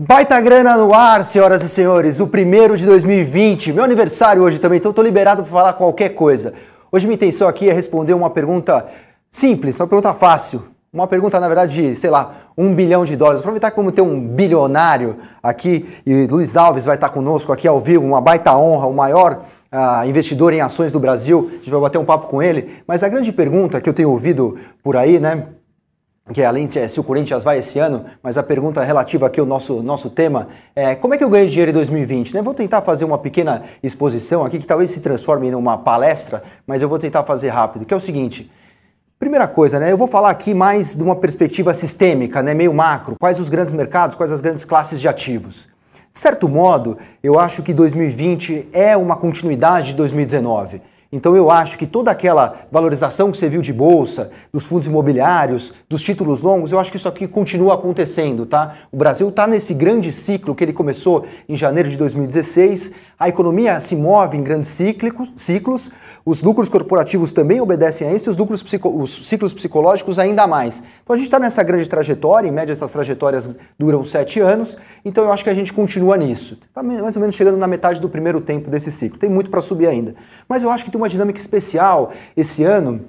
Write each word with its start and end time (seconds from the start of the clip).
Baita 0.00 0.40
grana 0.40 0.76
no 0.76 0.94
ar, 0.94 1.24
senhoras 1.24 1.60
e 1.64 1.68
senhores, 1.68 2.20
o 2.20 2.28
primeiro 2.28 2.76
de 2.76 2.86
2020, 2.86 3.72
meu 3.72 3.82
aniversário 3.82 4.42
hoje 4.42 4.60
também, 4.60 4.78
então 4.78 4.90
estou 4.90 5.04
liberado 5.04 5.42
para 5.42 5.50
falar 5.50 5.72
qualquer 5.72 6.10
coisa. 6.10 6.54
Hoje 6.92 7.04
minha 7.04 7.16
intenção 7.16 7.48
aqui 7.48 7.68
é 7.68 7.72
responder 7.72 8.14
uma 8.14 8.30
pergunta 8.30 8.86
simples, 9.28 9.80
uma 9.80 9.88
pergunta 9.88 10.14
fácil, 10.14 10.62
uma 10.92 11.08
pergunta 11.08 11.40
na 11.40 11.48
verdade 11.48 11.74
de, 11.74 11.96
sei 11.96 12.10
lá, 12.10 12.32
um 12.56 12.72
bilhão 12.76 13.04
de 13.04 13.16
dólares. 13.16 13.40
Aproveitar 13.40 13.72
como 13.72 13.90
tem 13.90 14.04
um 14.04 14.20
bilionário 14.20 15.16
aqui 15.42 15.84
e 16.06 16.28
Luiz 16.28 16.56
Alves 16.56 16.84
vai 16.84 16.94
estar 16.94 17.08
conosco 17.08 17.52
aqui 17.52 17.66
ao 17.66 17.80
vivo, 17.80 18.06
uma 18.06 18.20
baita 18.20 18.56
honra, 18.56 18.86
o 18.86 18.94
maior 18.94 19.46
uh, 19.72 20.08
investidor 20.08 20.52
em 20.52 20.60
ações 20.60 20.92
do 20.92 21.00
Brasil, 21.00 21.48
a 21.50 21.54
gente 21.56 21.70
vai 21.70 21.80
bater 21.80 21.98
um 21.98 22.04
papo 22.04 22.28
com 22.28 22.40
ele. 22.40 22.68
Mas 22.86 23.02
a 23.02 23.08
grande 23.08 23.32
pergunta 23.32 23.80
que 23.80 23.88
eu 23.88 23.92
tenho 23.92 24.10
ouvido 24.10 24.58
por 24.80 24.96
aí, 24.96 25.18
né, 25.18 25.46
que 26.32 26.42
é 26.42 26.46
além 26.46 26.66
de 26.66 26.88
se 26.88 27.00
o 27.00 27.04
Corinthians 27.04 27.44
vai 27.44 27.58
esse 27.58 27.78
ano, 27.78 28.04
mas 28.22 28.36
a 28.36 28.42
pergunta 28.42 28.82
relativa 28.82 29.26
aqui 29.26 29.40
ao 29.40 29.46
nosso, 29.46 29.82
nosso 29.82 30.10
tema 30.10 30.48
é 30.74 30.94
como 30.94 31.14
é 31.14 31.18
que 31.18 31.24
eu 31.24 31.30
ganho 31.30 31.48
dinheiro 31.48 31.70
em 31.70 31.74
2020? 31.74 32.34
Né? 32.34 32.42
Vou 32.42 32.54
tentar 32.54 32.82
fazer 32.82 33.04
uma 33.04 33.18
pequena 33.18 33.62
exposição 33.82 34.44
aqui 34.44 34.58
que 34.58 34.66
talvez 34.66 34.90
se 34.90 35.00
transforme 35.00 35.48
em 35.48 35.54
uma 35.54 35.78
palestra, 35.78 36.42
mas 36.66 36.82
eu 36.82 36.88
vou 36.88 36.98
tentar 36.98 37.24
fazer 37.24 37.48
rápido, 37.48 37.84
que 37.84 37.94
é 37.94 37.96
o 37.96 38.00
seguinte. 38.00 38.50
Primeira 39.18 39.48
coisa, 39.48 39.80
né? 39.80 39.90
Eu 39.90 39.96
vou 39.96 40.06
falar 40.06 40.30
aqui 40.30 40.54
mais 40.54 40.94
de 40.94 41.02
uma 41.02 41.16
perspectiva 41.16 41.74
sistêmica, 41.74 42.40
né? 42.40 42.54
Meio 42.54 42.72
macro. 42.72 43.16
Quais 43.18 43.40
os 43.40 43.48
grandes 43.48 43.72
mercados, 43.72 44.14
quais 44.14 44.30
as 44.30 44.40
grandes 44.40 44.64
classes 44.64 45.00
de 45.00 45.08
ativos. 45.08 45.66
De 46.14 46.20
certo 46.20 46.48
modo, 46.48 46.96
eu 47.20 47.36
acho 47.36 47.62
que 47.62 47.74
2020 47.74 48.68
é 48.72 48.96
uma 48.96 49.16
continuidade 49.16 49.88
de 49.88 49.94
2019. 49.94 50.80
Então 51.10 51.34
eu 51.34 51.50
acho 51.50 51.78
que 51.78 51.86
toda 51.86 52.10
aquela 52.10 52.66
valorização 52.70 53.30
que 53.30 53.38
você 53.38 53.48
viu 53.48 53.62
de 53.62 53.72
bolsa, 53.72 54.30
dos 54.52 54.66
fundos 54.66 54.86
imobiliários, 54.86 55.72
dos 55.88 56.02
títulos 56.02 56.42
longos, 56.42 56.70
eu 56.70 56.78
acho 56.78 56.90
que 56.90 56.98
isso 56.98 57.08
aqui 57.08 57.26
continua 57.26 57.74
acontecendo, 57.74 58.44
tá? 58.44 58.74
O 58.92 58.96
Brasil 58.96 59.26
está 59.30 59.46
nesse 59.46 59.72
grande 59.72 60.12
ciclo 60.12 60.54
que 60.54 60.62
ele 60.62 60.72
começou 60.72 61.24
em 61.48 61.56
janeiro 61.56 61.88
de 61.88 61.96
2016. 61.96 62.92
A 63.18 63.26
economia 63.26 63.80
se 63.80 63.96
move 63.96 64.36
em 64.36 64.42
grandes 64.42 64.68
cíclicos, 64.68 65.32
ciclos, 65.34 65.90
os 66.26 66.42
lucros 66.42 66.68
corporativos 66.68 67.32
também 67.32 67.58
obedecem 67.58 68.06
a 68.06 68.12
isso 68.12 68.28
e 68.28 68.30
os, 68.30 68.36
lucros 68.36 68.62
os 68.84 69.26
ciclos 69.26 69.54
psicológicos 69.54 70.18
ainda 70.18 70.46
mais. 70.46 70.82
Então 71.02 71.14
a 71.14 71.16
gente 71.16 71.28
está 71.28 71.38
nessa 71.38 71.62
grande 71.62 71.88
trajetória, 71.88 72.48
em 72.48 72.52
média 72.52 72.72
essas 72.74 72.92
trajetórias 72.92 73.56
duram 73.78 74.04
sete 74.04 74.40
anos, 74.40 74.76
então 75.02 75.24
eu 75.24 75.32
acho 75.32 75.42
que 75.42 75.48
a 75.48 75.54
gente 75.54 75.72
continua 75.72 76.18
nisso. 76.18 76.58
Está 76.68 76.82
mais 76.82 77.16
ou 77.16 77.20
menos 77.20 77.34
chegando 77.34 77.56
na 77.56 77.66
metade 77.66 77.98
do 77.98 78.10
primeiro 78.10 78.42
tempo 78.42 78.68
desse 78.68 78.92
ciclo. 78.92 79.18
Tem 79.18 79.30
muito 79.30 79.48
para 79.50 79.62
subir 79.62 79.86
ainda. 79.86 80.14
Mas 80.46 80.62
eu 80.62 80.70
acho 80.70 80.84
que 80.84 80.97
uma 80.98 81.08
dinâmica 81.08 81.40
especial 81.40 82.12
esse 82.36 82.64
ano, 82.64 83.06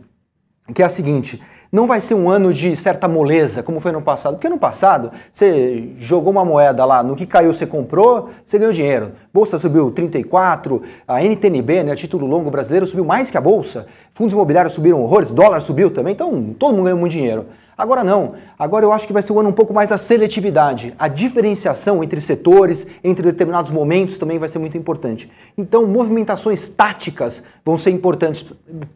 que 0.74 0.82
é 0.82 0.86
a 0.86 0.90
seguinte: 0.90 1.42
não 1.72 1.86
vai 1.86 2.00
ser 2.00 2.16
um 2.16 2.30
ano 2.30 2.52
de 2.52 2.76
certa 2.76 3.08
moleza, 3.08 3.62
como 3.62 3.80
foi 3.80 3.92
no 3.92 4.02
passado. 4.02 4.34
Porque 4.34 4.50
no 4.50 4.58
passado, 4.58 5.12
você 5.32 5.90
jogou 6.00 6.32
uma 6.32 6.44
moeda 6.44 6.84
lá, 6.84 7.04
no 7.04 7.16
que 7.16 7.26
caiu 7.26 7.54
você 7.54 7.66
comprou, 7.66 8.30
você 8.44 8.58
ganhou 8.58 8.74
dinheiro. 8.74 9.12
Bolsa 9.34 9.60
subiu 9.60 9.92
34, 9.92 10.82
a 11.08 11.24
NTNB, 11.24 11.84
né, 11.84 11.96
título 11.96 12.26
longo 12.26 12.50
brasileiro, 12.50 12.88
subiu 12.88 13.06
mais 13.06 13.30
que 13.30 13.38
a 13.38 13.42
bolsa. 13.42 13.86
Fundos 14.14 14.34
imobiliários 14.34 14.74
subiram 14.74 15.02
horrores, 15.04 15.32
dólar 15.34 15.62
subiu 15.62 15.92
também, 15.92 16.14
então 16.14 16.56
todo 16.58 16.72
mundo 16.72 16.86
ganhou 16.86 17.00
muito 17.00 17.12
dinheiro. 17.12 17.46
Agora 17.80 18.04
não. 18.04 18.34
Agora 18.60 18.86
eu 18.86 18.92
acho 18.92 19.08
que 19.08 19.14
vai 19.14 19.22
ser 19.22 19.32
um 19.32 19.40
ano 19.40 19.48
um 19.48 19.54
pouco 19.54 19.74
mais 19.74 19.88
da 19.88 19.98
seletividade. 19.98 20.94
A 21.00 21.08
diferenciação 21.08 22.04
entre 22.04 22.20
setores, 22.20 22.86
entre 23.02 23.24
determinados 23.24 23.72
momentos 23.72 24.18
também 24.18 24.38
vai 24.38 24.50
ser 24.50 24.60
muito 24.60 24.78
importante. 24.78 25.32
Então, 25.58 25.88
movimentações 25.88 26.68
táticas 26.68 27.42
vão 27.64 27.78
ser 27.78 27.92
importantes 27.92 28.46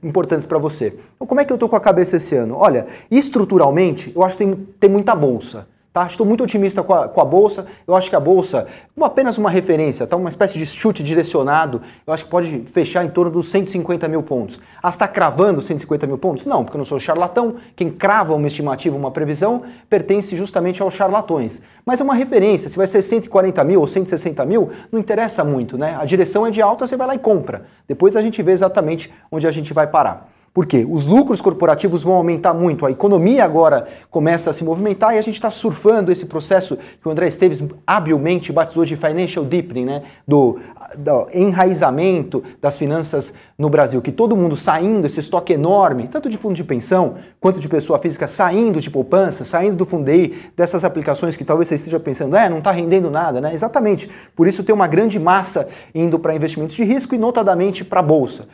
importantes 0.03 0.45
para 0.45 0.57
você. 0.57 0.97
Então, 1.15 1.25
como 1.25 1.39
é 1.39 1.45
que 1.45 1.53
eu 1.53 1.55
estou 1.55 1.69
com 1.69 1.77
a 1.77 1.79
cabeça 1.79 2.17
esse 2.17 2.35
ano? 2.35 2.57
Olha, 2.57 2.85
estruturalmente, 3.09 4.11
eu 4.13 4.21
acho 4.21 4.37
que 4.37 4.43
tem, 4.43 4.53
tem 4.81 4.89
muita 4.89 5.15
bolsa. 5.15 5.65
Tá? 5.93 6.07
Estou 6.07 6.25
muito 6.25 6.43
otimista 6.43 6.81
com 6.81 6.91
a, 6.91 7.07
com 7.07 7.21
a 7.21 7.25
Bolsa. 7.25 7.67
Eu 7.85 7.95
acho 7.95 8.09
que 8.09 8.15
a 8.15 8.19
Bolsa, 8.19 8.65
como 8.95 9.05
apenas 9.05 9.37
uma 9.37 9.49
referência, 9.51 10.07
tá? 10.07 10.17
uma 10.17 10.27
espécie 10.27 10.57
de 10.57 10.65
chute 10.65 11.03
direcionado, 11.03 11.83
eu 12.07 12.11
acho 12.11 12.23
que 12.23 12.31
pode 12.31 12.63
fechar 12.65 13.05
em 13.05 13.09
torno 13.09 13.29
dos 13.29 13.47
150 13.49 14.07
mil 14.07 14.23
pontos. 14.23 14.59
Ah, 14.81 14.89
está 14.89 15.07
cravando 15.07 15.61
150 15.61 16.07
mil 16.07 16.17
pontos? 16.17 16.47
Não, 16.47 16.63
porque 16.63 16.75
eu 16.75 16.79
não 16.79 16.85
sou 16.85 16.99
charlatão. 16.99 17.57
Quem 17.75 17.91
crava 17.91 18.33
uma 18.33 18.47
estimativa, 18.47 18.97
uma 18.97 19.11
previsão, 19.11 19.61
pertence 19.87 20.35
justamente 20.35 20.81
aos 20.81 20.95
charlatões. 20.95 21.61
Mas 21.85 22.01
é 22.01 22.03
uma 22.03 22.15
referência. 22.15 22.69
Se 22.69 22.77
vai 22.77 22.87
ser 22.87 23.03
140 23.03 23.63
mil 23.63 23.79
ou 23.79 23.85
160 23.85 24.43
mil, 24.47 24.71
não 24.91 24.99
interessa 24.99 25.43
muito. 25.43 25.77
Né? 25.77 25.95
A 25.99 26.05
direção 26.05 26.47
é 26.47 26.49
de 26.49 26.59
alta, 26.59 26.87
você 26.87 26.97
vai 26.97 27.05
lá 27.05 27.13
e 27.13 27.19
compra. 27.19 27.65
Depois 27.87 28.15
a 28.15 28.21
gente 28.23 28.41
vê 28.41 28.51
exatamente 28.51 29.13
onde 29.31 29.45
a 29.45 29.51
gente 29.51 29.71
vai 29.71 29.85
parar. 29.85 30.27
Por 30.53 30.67
quê? 30.67 30.85
Os 30.87 31.07
lucros 31.07 31.41
corporativos 31.41 32.03
vão 32.03 32.13
aumentar 32.13 32.53
muito, 32.53 32.85
a 32.85 32.91
economia 32.91 33.43
agora 33.43 33.87
começa 34.11 34.51
a 34.51 34.53
se 34.53 34.63
movimentar 34.63 35.15
e 35.15 35.17
a 35.17 35.21
gente 35.21 35.33
está 35.33 35.49
surfando 35.49 36.11
esse 36.11 36.27
processo 36.27 36.77
que 37.01 37.07
o 37.07 37.11
André 37.11 37.27
Esteves 37.27 37.63
habilmente 37.87 38.51
batizou 38.51 38.85
de 38.85 38.95
financial 38.95 39.43
deepening, 39.43 39.85
né? 39.85 40.03
do, 40.27 40.59
do 40.95 41.27
enraizamento 41.33 42.43
das 42.61 42.77
finanças 42.77 43.33
no 43.57 43.67
Brasil, 43.67 43.99
que 43.99 44.11
todo 44.11 44.37
mundo 44.37 44.55
saindo, 44.55 45.07
esse 45.07 45.19
estoque 45.19 45.53
enorme, 45.53 46.07
tanto 46.07 46.29
de 46.29 46.37
fundo 46.37 46.53
de 46.53 46.63
pensão 46.63 47.15
quanto 47.39 47.59
de 47.59 47.67
pessoa 47.67 47.97
física, 47.97 48.27
saindo 48.27 48.79
de 48.79 48.91
poupança, 48.91 49.43
saindo 49.43 49.75
do 49.75 49.87
Fundei, 49.87 50.35
dessas 50.55 50.83
aplicações 50.83 51.35
que 51.35 51.43
talvez 51.43 51.67
você 51.67 51.75
esteja 51.75 51.99
pensando, 51.99 52.35
é, 52.35 52.47
não 52.47 52.59
está 52.59 52.69
rendendo 52.69 53.09
nada, 53.09 53.41
né? 53.41 53.55
Exatamente. 53.55 54.07
Por 54.35 54.47
isso 54.47 54.63
tem 54.63 54.75
uma 54.75 54.87
grande 54.87 55.19
massa 55.19 55.67
indo 55.95 56.19
para 56.19 56.35
investimentos 56.35 56.75
de 56.75 56.83
risco 56.83 57.15
e 57.15 57.17
notadamente 57.17 57.83
para 57.83 58.01
a 58.01 58.03
Bolsa. 58.03 58.47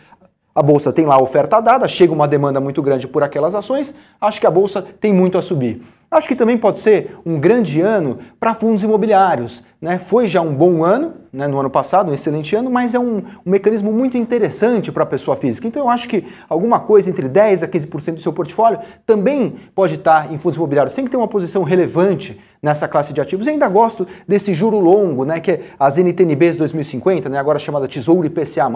A 0.53 0.63
bolsa 0.63 0.91
tem 0.91 1.05
lá 1.05 1.15
a 1.15 1.21
oferta 1.21 1.61
dada, 1.61 1.87
chega 1.87 2.11
uma 2.11 2.27
demanda 2.27 2.59
muito 2.59 2.81
grande 2.81 3.07
por 3.07 3.23
aquelas 3.23 3.53
ações, 3.53 3.93
acho 4.19 4.39
que 4.39 4.47
a 4.47 4.51
bolsa 4.51 4.81
tem 4.81 5.13
muito 5.13 5.37
a 5.37 5.41
subir. 5.41 5.81
Acho 6.11 6.27
que 6.27 6.35
também 6.35 6.57
pode 6.57 6.79
ser 6.79 7.17
um 7.23 7.39
grande 7.39 7.81
ano 7.81 8.17
para 8.39 8.55
fundos 8.55 8.81
imobiliários. 8.81 9.63
Né? 9.79 9.99
Foi 9.99 10.25
já 10.25 10.41
um 10.41 10.53
bom 10.53 10.83
ano, 10.83 11.13
né, 11.31 11.47
no 11.47 11.59
ano 11.59 11.69
passado, 11.69 12.09
um 12.09 12.13
excelente 12.13 12.55
ano, 12.55 12.69
mas 12.71 12.95
é 12.95 12.99
um, 12.99 13.17
um 13.45 13.51
mecanismo 13.51 13.93
muito 13.93 14.17
interessante 14.17 14.91
para 14.91 15.03
a 15.03 15.05
pessoa 15.05 15.37
física. 15.37 15.67
Então 15.67 15.83
eu 15.83 15.89
acho 15.89 16.09
que 16.09 16.25
alguma 16.49 16.79
coisa 16.79 17.11
entre 17.11 17.29
10% 17.29 17.63
a 17.63 17.67
15% 17.67 18.15
do 18.15 18.21
seu 18.21 18.33
portfólio 18.33 18.79
também 19.05 19.55
pode 19.75 19.95
estar 19.95 20.33
em 20.33 20.37
fundos 20.37 20.57
imobiliários. 20.57 20.95
Tem 20.95 21.05
que 21.05 21.11
ter 21.11 21.17
uma 21.17 21.27
posição 21.27 21.61
relevante 21.61 22.41
nessa 22.61 22.87
classe 22.87 23.13
de 23.13 23.21
ativos. 23.21 23.45
E 23.45 23.51
ainda 23.51 23.69
gosto 23.69 24.07
desse 24.27 24.51
juro 24.51 24.79
longo, 24.79 25.23
né, 25.23 25.39
que 25.39 25.51
é 25.51 25.61
as 25.79 25.99
NTNBs 25.99 26.57
2050, 26.57 27.29
né, 27.29 27.37
agora 27.37 27.59
chamada 27.59 27.87
Tesouro 27.87 28.25
IPCA+. 28.25 28.67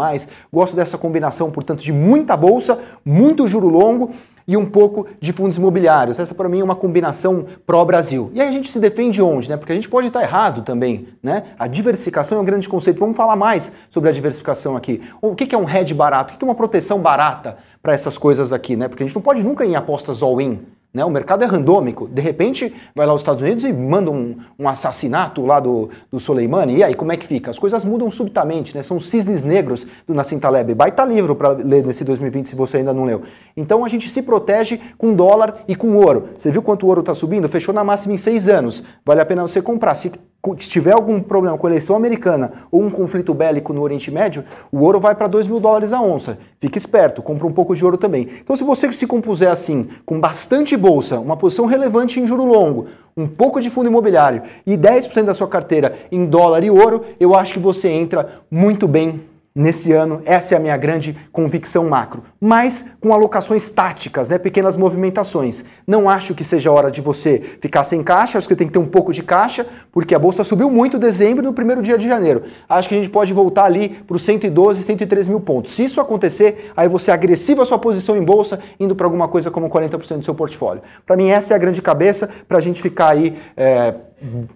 Gosto 0.51 0.75
dessa 0.75 0.99
combinação, 0.99 1.49
portanto, 1.49 1.83
de 1.83 1.91
muita 1.91 2.37
bolsa, 2.37 2.77
muito 3.03 3.47
juro 3.47 3.67
longo 3.67 4.11
e 4.47 4.57
um 4.57 4.65
pouco 4.65 5.07
de 5.19 5.31
fundos 5.31 5.57
imobiliários. 5.57 6.19
Essa 6.19 6.33
para 6.33 6.49
mim 6.49 6.59
é 6.59 6.63
uma 6.63 6.75
combinação 6.75 7.45
pró-Brasil. 7.65 8.31
E 8.33 8.41
aí 8.41 8.47
a 8.47 8.51
gente 8.51 8.69
se 8.69 8.79
defende 8.79 9.21
onde? 9.21 9.49
Né? 9.49 9.57
Porque 9.57 9.71
a 9.71 9.75
gente 9.75 9.89
pode 9.89 10.07
estar 10.07 10.21
errado 10.21 10.61
também. 10.61 11.07
Né? 11.21 11.43
A 11.57 11.67
diversificação 11.67 12.37
é 12.37 12.41
um 12.41 12.45
grande 12.45 12.67
conceito. 12.67 12.99
Vamos 12.99 13.17
falar 13.17 13.35
mais 13.35 13.71
sobre 13.89 14.09
a 14.09 14.13
diversificação 14.13 14.75
aqui. 14.75 15.01
O 15.21 15.35
que 15.35 15.53
é 15.53 15.57
um 15.57 15.69
hedge 15.69 15.93
barato? 15.93 16.33
O 16.33 16.37
que 16.37 16.43
é 16.43 16.47
uma 16.47 16.55
proteção 16.55 16.99
barata 16.99 17.57
para 17.81 17.93
essas 17.93 18.17
coisas 18.17 18.53
aqui? 18.53 18.75
Né? 18.75 18.87
Porque 18.87 19.03
a 19.03 19.05
gente 19.05 19.15
não 19.15 19.21
pode 19.21 19.43
nunca 19.43 19.65
ir 19.65 19.69
em 19.69 19.75
apostas 19.75 20.21
all-in. 20.21 20.59
Né? 20.93 21.03
O 21.03 21.09
mercado 21.09 21.43
é 21.43 21.47
randômico. 21.47 22.07
De 22.07 22.21
repente, 22.21 22.73
vai 22.95 23.07
lá 23.07 23.13
os 23.13 23.21
Estados 23.21 23.41
Unidos 23.41 23.63
e 23.63 23.73
manda 23.73 24.11
um, 24.11 24.37
um, 24.59 24.69
assassinato 24.69 25.43
lá 25.43 25.59
do, 25.59 25.89
do 26.11 26.19
Soleimani. 26.19 26.77
E 26.77 26.83
aí, 26.83 26.93
como 26.93 27.11
é 27.11 27.17
que 27.17 27.25
fica? 27.25 27.49
As 27.49 27.57
coisas 27.57 27.83
mudam 27.83 28.09
subitamente, 28.11 28.75
né? 28.75 28.83
São 28.83 28.99
cisnes 28.99 29.43
negros 29.43 29.87
do 30.05 30.13
Nassim 30.13 30.37
Taleb. 30.37 30.75
Baita 30.75 31.03
livro 31.03 31.35
para 31.35 31.49
ler 31.49 31.83
nesse 31.83 32.03
2020 32.03 32.47
se 32.47 32.55
você 32.55 32.77
ainda 32.77 32.93
não 32.93 33.05
leu. 33.05 33.23
Então 33.57 33.83
a 33.83 33.87
gente 33.87 34.07
se 34.07 34.21
protege 34.21 34.79
com 34.97 35.15
dólar 35.15 35.63
e 35.67 35.75
com 35.75 35.95
ouro. 35.95 36.29
Você 36.37 36.51
viu 36.51 36.61
quanto 36.61 36.83
o 36.83 36.89
ouro 36.89 36.99
está 36.99 37.13
subindo? 37.13 37.49
Fechou 37.49 37.73
na 37.73 37.83
máxima 37.83 38.13
em 38.13 38.17
seis 38.17 38.47
anos. 38.47 38.83
Vale 39.03 39.21
a 39.21 39.25
pena 39.25 39.41
você 39.41 39.61
comprar. 39.61 39.95
Se 39.95 40.11
se 40.57 40.69
tiver 40.69 40.91
algum 40.91 41.21
problema 41.21 41.57
com 41.57 41.65
a 41.65 41.69
eleição 41.69 41.95
americana 41.95 42.51
ou 42.69 42.83
um 42.83 42.89
conflito 42.89 43.33
bélico 43.33 43.71
no 43.71 43.81
Oriente 43.81 44.11
Médio, 44.11 44.43
o 44.73 44.79
ouro 44.79 44.99
vai 44.99 45.15
para 45.15 45.27
2 45.27 45.47
mil 45.47 45.57
dólares 45.57 45.93
a 45.93 46.01
onça. 46.01 46.37
Fique 46.59 46.77
esperto, 46.77 47.21
compra 47.21 47.47
um 47.47 47.53
pouco 47.53 47.73
de 47.73 47.85
ouro 47.85 47.97
também. 47.97 48.27
Então, 48.41 48.53
se 48.53 48.63
você 48.63 48.91
se 48.91 49.07
compuser 49.07 49.49
assim, 49.49 49.87
com 50.05 50.19
bastante 50.19 50.75
bolsa, 50.75 51.17
uma 51.17 51.37
posição 51.37 51.65
relevante 51.65 52.19
em 52.19 52.27
juro 52.27 52.43
longo, 52.43 52.87
um 53.15 53.25
pouco 53.25 53.61
de 53.61 53.69
fundo 53.69 53.87
imobiliário 53.87 54.43
e 54.67 54.75
10% 54.75 55.23
da 55.23 55.33
sua 55.33 55.47
carteira 55.47 55.97
em 56.11 56.25
dólar 56.25 56.61
e 56.61 56.69
ouro, 56.69 57.05
eu 57.21 57.33
acho 57.33 57.53
que 57.53 57.59
você 57.59 57.87
entra 57.87 58.41
muito 58.51 58.85
bem 58.85 59.21
nesse 59.55 59.91
ano, 59.91 60.21
essa 60.25 60.55
é 60.55 60.57
a 60.57 60.59
minha 60.59 60.75
grande 60.75 61.15
convicção 61.31 61.87
macro. 61.87 62.23
Mas 62.41 62.87
com 62.99 63.13
alocações 63.13 63.69
táticas, 63.69 64.27
né, 64.27 64.37
pequenas 64.37 64.75
movimentações. 64.75 65.63
Não 65.85 66.09
acho 66.09 66.33
que 66.33 66.43
seja 66.43 66.71
hora 66.71 66.89
de 66.89 67.01
você 67.01 67.39
ficar 67.61 67.83
sem 67.83 68.01
caixa, 68.03 68.37
acho 68.37 68.47
que 68.47 68.55
tem 68.55 68.67
que 68.67 68.73
ter 68.73 68.79
um 68.79 68.87
pouco 68.87 69.13
de 69.13 69.21
caixa, 69.21 69.65
porque 69.91 70.15
a 70.15 70.19
bolsa 70.19 70.43
subiu 70.43 70.69
muito 70.69 70.97
em 70.97 70.99
dezembro 70.99 71.43
no 71.43 71.53
primeiro 71.53 71.81
dia 71.81 71.97
de 71.97 72.07
janeiro. 72.07 72.43
Acho 72.67 72.89
que 72.89 72.95
a 72.95 72.97
gente 72.97 73.09
pode 73.09 73.31
voltar 73.31 73.65
ali 73.65 73.89
para 73.89 74.15
os 74.15 74.23
112, 74.23 74.81
103 74.81 75.27
mil 75.27 75.39
pontos. 75.39 75.73
Se 75.73 75.83
isso 75.83 76.01
acontecer, 76.01 76.71
aí 76.75 76.87
você 76.87 77.11
agressiva 77.11 77.61
a 77.61 77.65
sua 77.65 77.77
posição 77.77 78.17
em 78.17 78.23
bolsa, 78.23 78.59
indo 78.79 78.95
para 78.95 79.05
alguma 79.05 79.27
coisa 79.27 79.51
como 79.51 79.69
40% 79.69 80.17
do 80.17 80.25
seu 80.25 80.33
portfólio. 80.33 80.81
Para 81.05 81.15
mim, 81.15 81.29
essa 81.29 81.53
é 81.53 81.55
a 81.55 81.59
grande 81.59 81.81
cabeça 81.81 82.29
para 82.47 82.57
a 82.57 82.61
gente 82.61 82.81
ficar 82.81 83.09
aí 83.09 83.37
é, 83.55 83.93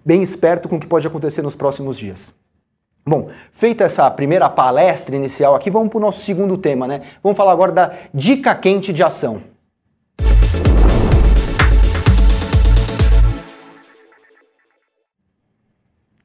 bem 0.04 0.22
esperto 0.22 0.68
com 0.68 0.76
o 0.76 0.80
que 0.80 0.86
pode 0.86 1.06
acontecer 1.06 1.42
nos 1.42 1.54
próximos 1.54 1.96
dias. 1.96 2.32
Bom, 3.08 3.28
feita 3.50 3.84
essa 3.84 4.10
primeira 4.10 4.50
palestra 4.50 5.16
inicial 5.16 5.54
aqui, 5.54 5.70
vamos 5.70 5.88
para 5.88 5.96
o 5.96 6.00
nosso 6.00 6.20
segundo 6.20 6.58
tema, 6.58 6.86
né? 6.86 7.00
Vamos 7.22 7.38
falar 7.38 7.52
agora 7.52 7.72
da 7.72 7.92
dica 8.12 8.54
quente 8.54 8.92
de 8.92 9.02
ação. 9.02 9.42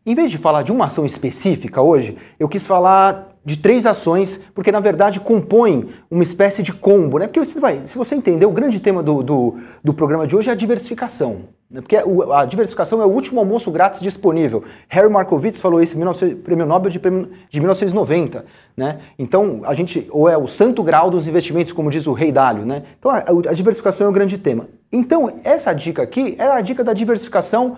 Em 0.05 0.13
vez 0.13 0.29
de 0.29 0.37
falar 0.37 0.63
de 0.63 0.73
uma 0.73 0.87
ação 0.87 1.05
específica 1.05 1.81
hoje, 1.81 2.17
eu 2.37 2.49
quis 2.49 2.67
falar 2.67 3.32
de 3.45 3.57
três 3.57 3.85
ações, 3.85 4.39
porque 4.53 4.71
na 4.71 4.79
verdade 4.79 5.19
compõem 5.19 5.89
uma 6.09 6.23
espécie 6.23 6.63
de 6.63 6.71
combo, 6.71 7.19
né? 7.19 7.27
Porque 7.27 7.43
você 7.43 7.59
vai, 7.59 7.85
se 7.85 7.97
você 7.97 8.15
entender, 8.15 8.45
o 8.45 8.51
grande 8.51 8.79
tema 8.79 9.03
do, 9.03 9.21
do, 9.21 9.55
do 9.83 9.93
programa 9.93 10.25
de 10.25 10.35
hoje 10.35 10.49
é 10.49 10.53
a 10.53 10.55
diversificação. 10.55 11.41
Né? 11.69 11.81
Porque 11.81 11.97
a 11.97 12.45
diversificação 12.45 13.01
é 13.01 13.05
o 13.05 13.09
último 13.09 13.39
almoço 13.39 13.71
grátis 13.71 13.99
disponível. 13.99 14.63
Harry 14.87 15.09
Markowitz 15.09 15.59
falou 15.59 15.81
isso, 15.81 15.97
em 15.97 16.35
prêmio 16.35 16.65
Nobel 16.65 16.91
de, 16.91 16.99
de 16.99 17.59
1990. 17.59 18.45
Né? 18.77 18.99
Então, 19.17 19.61
a 19.65 19.73
gente, 19.73 20.07
ou 20.11 20.29
é 20.29 20.37
o 20.37 20.47
santo 20.47 20.83
grau 20.83 21.09
dos 21.09 21.27
investimentos, 21.27 21.73
como 21.73 21.89
diz 21.89 22.05
o 22.05 22.13
Rei 22.13 22.31
Dálio. 22.31 22.65
Né? 22.65 22.83
Então, 22.97 23.09
a, 23.09 23.23
a 23.49 23.53
diversificação 23.53 24.07
é 24.07 24.09
o 24.09 24.13
grande 24.13 24.37
tema. 24.37 24.67
Então, 24.91 25.39
essa 25.43 25.73
dica 25.73 26.03
aqui 26.03 26.35
é 26.37 26.45
a 26.45 26.61
dica 26.61 26.83
da 26.83 26.93
diversificação 26.93 27.75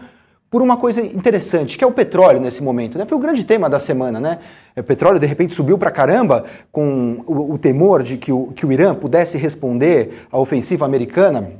por 0.50 0.62
uma 0.62 0.77
coisa 0.77 1.01
interessante, 1.01 1.77
que 1.77 1.83
é 1.83 1.88
o 1.88 1.92
petróleo 1.92 2.39
nesse 2.39 2.63
momento. 2.63 2.97
Né? 2.97 3.06
Foi 3.06 3.18
o 3.18 3.21
grande 3.21 3.44
tema 3.44 3.69
da 3.69 3.80
semana. 3.80 4.19
Né? 4.19 4.39
O 4.77 4.83
petróleo, 4.83 5.19
de 5.19 5.25
repente, 5.25 5.53
subiu 5.53 5.77
para 5.77 5.92
caramba 5.92 6.45
com 6.71 7.24
o, 7.25 7.53
o, 7.53 7.57
temor 7.57 8.03
de 8.03 8.18
que 8.18 8.31
o, 8.31 8.47
que 8.56 8.65
o 8.65 8.71
Irã 8.71 8.95
pudesse 8.95 9.38
responder 9.38 10.27
à 10.31 10.38
ofensiva 10.38 10.86
americana 10.86 11.51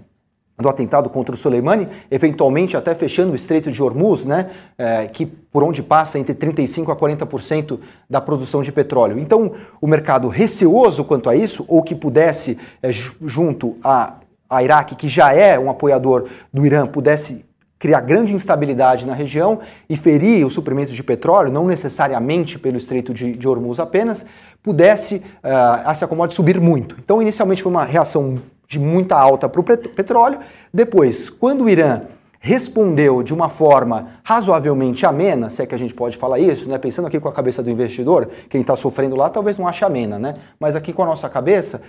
do 0.58 0.70
atentado 0.70 1.10
contra 1.10 1.36
o 1.36 1.38
Soleimani, 1.38 1.88
eventualmente 2.10 2.78
até 2.78 2.96
fechando 2.96 3.34
o 3.34 3.36
Estreito 3.36 3.70
de 3.70 3.84
Hormuz, 3.84 4.24
né, 4.24 4.50
é, 4.78 5.06
que 5.08 5.26
por 5.26 5.64
onde 5.64 5.84
passa 5.84 6.18
entre 6.18 6.34
35% 6.34 6.90
a 6.90 6.96
40% 6.96 7.80
da 8.10 8.22
produção 8.22 8.62
de 8.62 8.72
petróleo. 8.72 9.20
Então, 9.20 9.52
o 9.82 9.88
mercado 9.88 10.30
receoso 10.30 11.04
quanto 11.04 11.30
a 11.30 11.36
isso, 11.36 11.66
ou 11.68 11.84
que 11.84 11.94
pudesse, 11.94 12.58
é, 12.82 12.90
junto 12.92 13.76
a, 13.84 14.16
a 14.50 14.64
Iraque, 14.64 14.96
que 14.96 15.10
já 15.10 15.34
é 15.34 15.60
um 15.60 15.70
apoiador 15.70 16.30
do 16.54 16.66
Irã, 16.66 16.88
pudesse 16.88 17.44
criar 17.78 18.02
grande 18.02 18.34
instabilidade 18.34 19.06
na 19.06 19.14
região 19.14 19.60
e 19.90 19.98
ferir 19.98 20.46
o 20.46 20.50
suprimento 20.50 20.92
de 20.92 21.04
petróleo, 21.04 21.52
não 21.52 21.66
necessariamente 21.68 22.58
pelo 22.58 22.78
Estreito 22.78 23.14
de, 23.14 23.34
de 23.34 23.48
Hormuz 23.48 23.80
apenas, 23.80 24.26
pudesse 24.64 25.18
uh, 25.44 25.90
essa 25.90 26.08
commodity 26.08 26.36
subir 26.36 26.60
muito. 26.60 26.96
Então, 27.04 27.22
inicialmente 27.22 27.62
foi 27.62 27.72
uma 27.72 27.84
reação 27.84 28.42
de 28.68 28.80
muita 28.80 29.16
alta 29.16 29.48
para 29.48 29.62
o 29.62 29.64
petróleo. 29.64 30.40
Depois, 30.74 31.30
quando 31.30 31.66
o 31.66 31.70
Irã 31.70 32.02
respondeu 32.40 33.24
de 33.24 33.34
uma 33.34 33.50
forma 33.50 34.10
razoavelmente 34.24 35.04
amena, 35.04 35.50
se 35.50 35.64
é 35.64 35.66
que 35.66 35.74
a 35.74 35.80
gente 35.80 35.96
pode 35.96 36.16
falar 36.16 36.38
isso, 36.38 36.70
né? 36.70 36.78
pensando 36.78 37.08
aqui 37.08 37.20
com 37.20 37.28
a 37.28 37.34
cabeça 37.34 37.64
do 37.64 37.72
investidor, 37.72 38.30
quem 38.50 38.62
está 38.62 38.76
sofrendo 38.76 39.16
lá 39.16 39.32
talvez 39.32 39.58
não 39.58 39.68
ache 39.68 39.84
amena, 39.84 40.20
né? 40.20 40.36
mas 40.60 40.76
aqui 40.76 40.94
com 40.94 41.02
a 41.02 41.08
nossa 41.08 41.28
cabeça, 41.28 41.82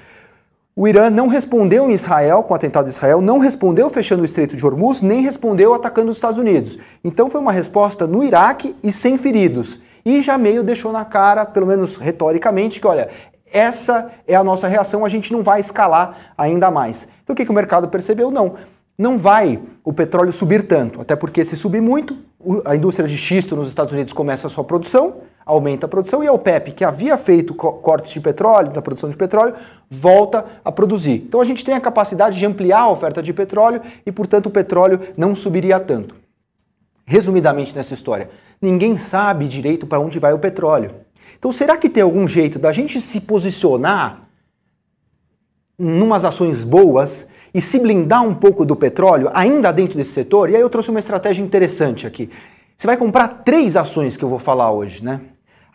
o 0.79 0.87
Irã 0.87 1.09
não 1.09 1.27
respondeu 1.27 1.89
em 1.89 1.95
Israel, 1.95 2.43
com 2.43 2.53
o 2.53 2.55
atentado 2.55 2.85
de 2.85 2.91
Israel, 2.91 3.23
não 3.23 3.39
respondeu 3.39 3.89
fechando 3.89 4.21
o 4.21 4.25
Estreito 4.27 4.55
de 4.55 4.67
Hormuz, 4.67 5.01
nem 5.01 5.23
respondeu 5.23 5.73
atacando 5.73 6.11
os 6.11 6.19
Estados 6.19 6.37
Unidos. 6.37 6.79
Então 7.03 7.31
foi 7.31 7.41
uma 7.41 7.51
resposta 7.51 8.07
no 8.07 8.23
Iraque 8.23 8.77
e 8.83 8.93
sem 8.93 9.17
feridos. 9.17 9.81
E 10.05 10.21
já 10.21 10.37
meio 10.37 10.63
deixou 10.63 10.93
na 10.93 11.03
cara, 11.03 11.47
pelo 11.47 11.67
menos 11.67 11.97
retoricamente, 11.97 12.79
que 12.79 12.87
olha, 12.87 13.09
essa 13.51 14.11
é 14.29 14.37
a 14.37 14.45
nossa 14.45 14.69
reação, 14.69 15.03
a 15.03 15.09
gente 15.09 15.33
não 15.33 15.43
vai 15.43 15.61
escalar 15.61 16.35
ainda 16.37 16.71
mais. 16.71 17.09
Então 17.25 17.33
o 17.33 17.37
que, 17.37 17.47
que 17.47 17.51
o 17.51 17.55
mercado 17.55 17.89
percebeu? 17.89 18.31
Não 18.31 18.57
não 18.99 19.19
vai 19.19 19.61
o 19.85 19.93
petróleo 19.93 20.33
subir 20.33 20.67
tanto, 20.67 21.03
até 21.03 21.15
porque 21.15 21.45
se 21.45 21.57
subir 21.57 21.83
muito, 21.83 22.17
a 22.65 22.75
indústria 22.75 23.07
de 23.07 23.17
xisto 23.17 23.55
nos 23.55 23.69
Estados 23.69 23.93
Unidos 23.93 24.13
começa 24.13 24.47
a 24.47 24.51
sua 24.51 24.65
produção, 24.65 25.17
aumenta 25.47 25.87
a 25.87 25.89
produção 25.89 26.25
e 26.25 26.27
a 26.27 26.33
OPEP, 26.33 26.73
que 26.73 26.85
havia 26.85 27.17
feito 27.17 27.55
cortes 27.55 28.13
de 28.13 28.21
petróleo, 28.21 28.73
da 28.73 28.83
produção 28.83 29.09
de 29.09 29.17
petróleo, 29.17 29.55
volta 29.89 30.45
a 30.65 30.73
produzir. 30.73 31.25
Então 31.29 31.41
a 31.41 31.45
gente 31.45 31.65
tem 31.65 31.75
a 31.75 31.81
capacidade 31.81 32.37
de 32.37 32.45
ampliar 32.45 32.81
a 32.81 32.91
oferta 32.91 33.23
de 33.23 33.33
petróleo 33.33 33.81
e, 34.05 34.11
portanto, 34.11 34.47
o 34.47 34.51
petróleo 34.51 35.01
não 35.17 35.37
subiria 35.37 35.79
tanto. 35.79 36.17
Resumidamente 37.07 37.77
nessa 37.77 37.95
história, 37.95 38.29
ninguém 38.61 38.99
sabe 38.99 39.47
direito 39.47 39.87
para 39.87 40.01
onde 40.01 40.19
vai 40.19 40.33
o 40.33 40.39
petróleo. 40.41 40.91
Então 41.39 41.53
será 41.53 41.77
que 41.77 41.89
tem 41.89 42.03
algum 42.03 42.27
jeito 42.27 42.59
da 42.59 42.73
gente 42.73 43.01
se 43.01 43.21
posicionar 43.21 44.23
numas 45.79 46.25
ações 46.25 46.65
boas 46.65 47.29
e 47.55 47.61
se 47.61 47.79
blindar 47.79 48.25
um 48.25 48.35
pouco 48.35 48.65
do 48.65 48.75
petróleo, 48.75 49.31
ainda 49.33 49.71
dentro 49.71 49.97
desse 49.97 50.11
setor, 50.11 50.51
e 50.51 50.57
aí 50.57 50.61
eu 50.61 50.69
trouxe 50.69 50.91
uma 50.91 50.99
estratégia 50.99 51.43
interessante 51.43 52.07
aqui. 52.07 52.29
Você 52.77 52.87
vai 52.87 52.97
comprar 52.97 53.29
três 53.29 53.77
ações 53.77 54.17
que 54.17 54.25
eu 54.25 54.29
vou 54.29 54.39
falar 54.39 54.73
hoje, 54.73 55.05
né? 55.05 55.21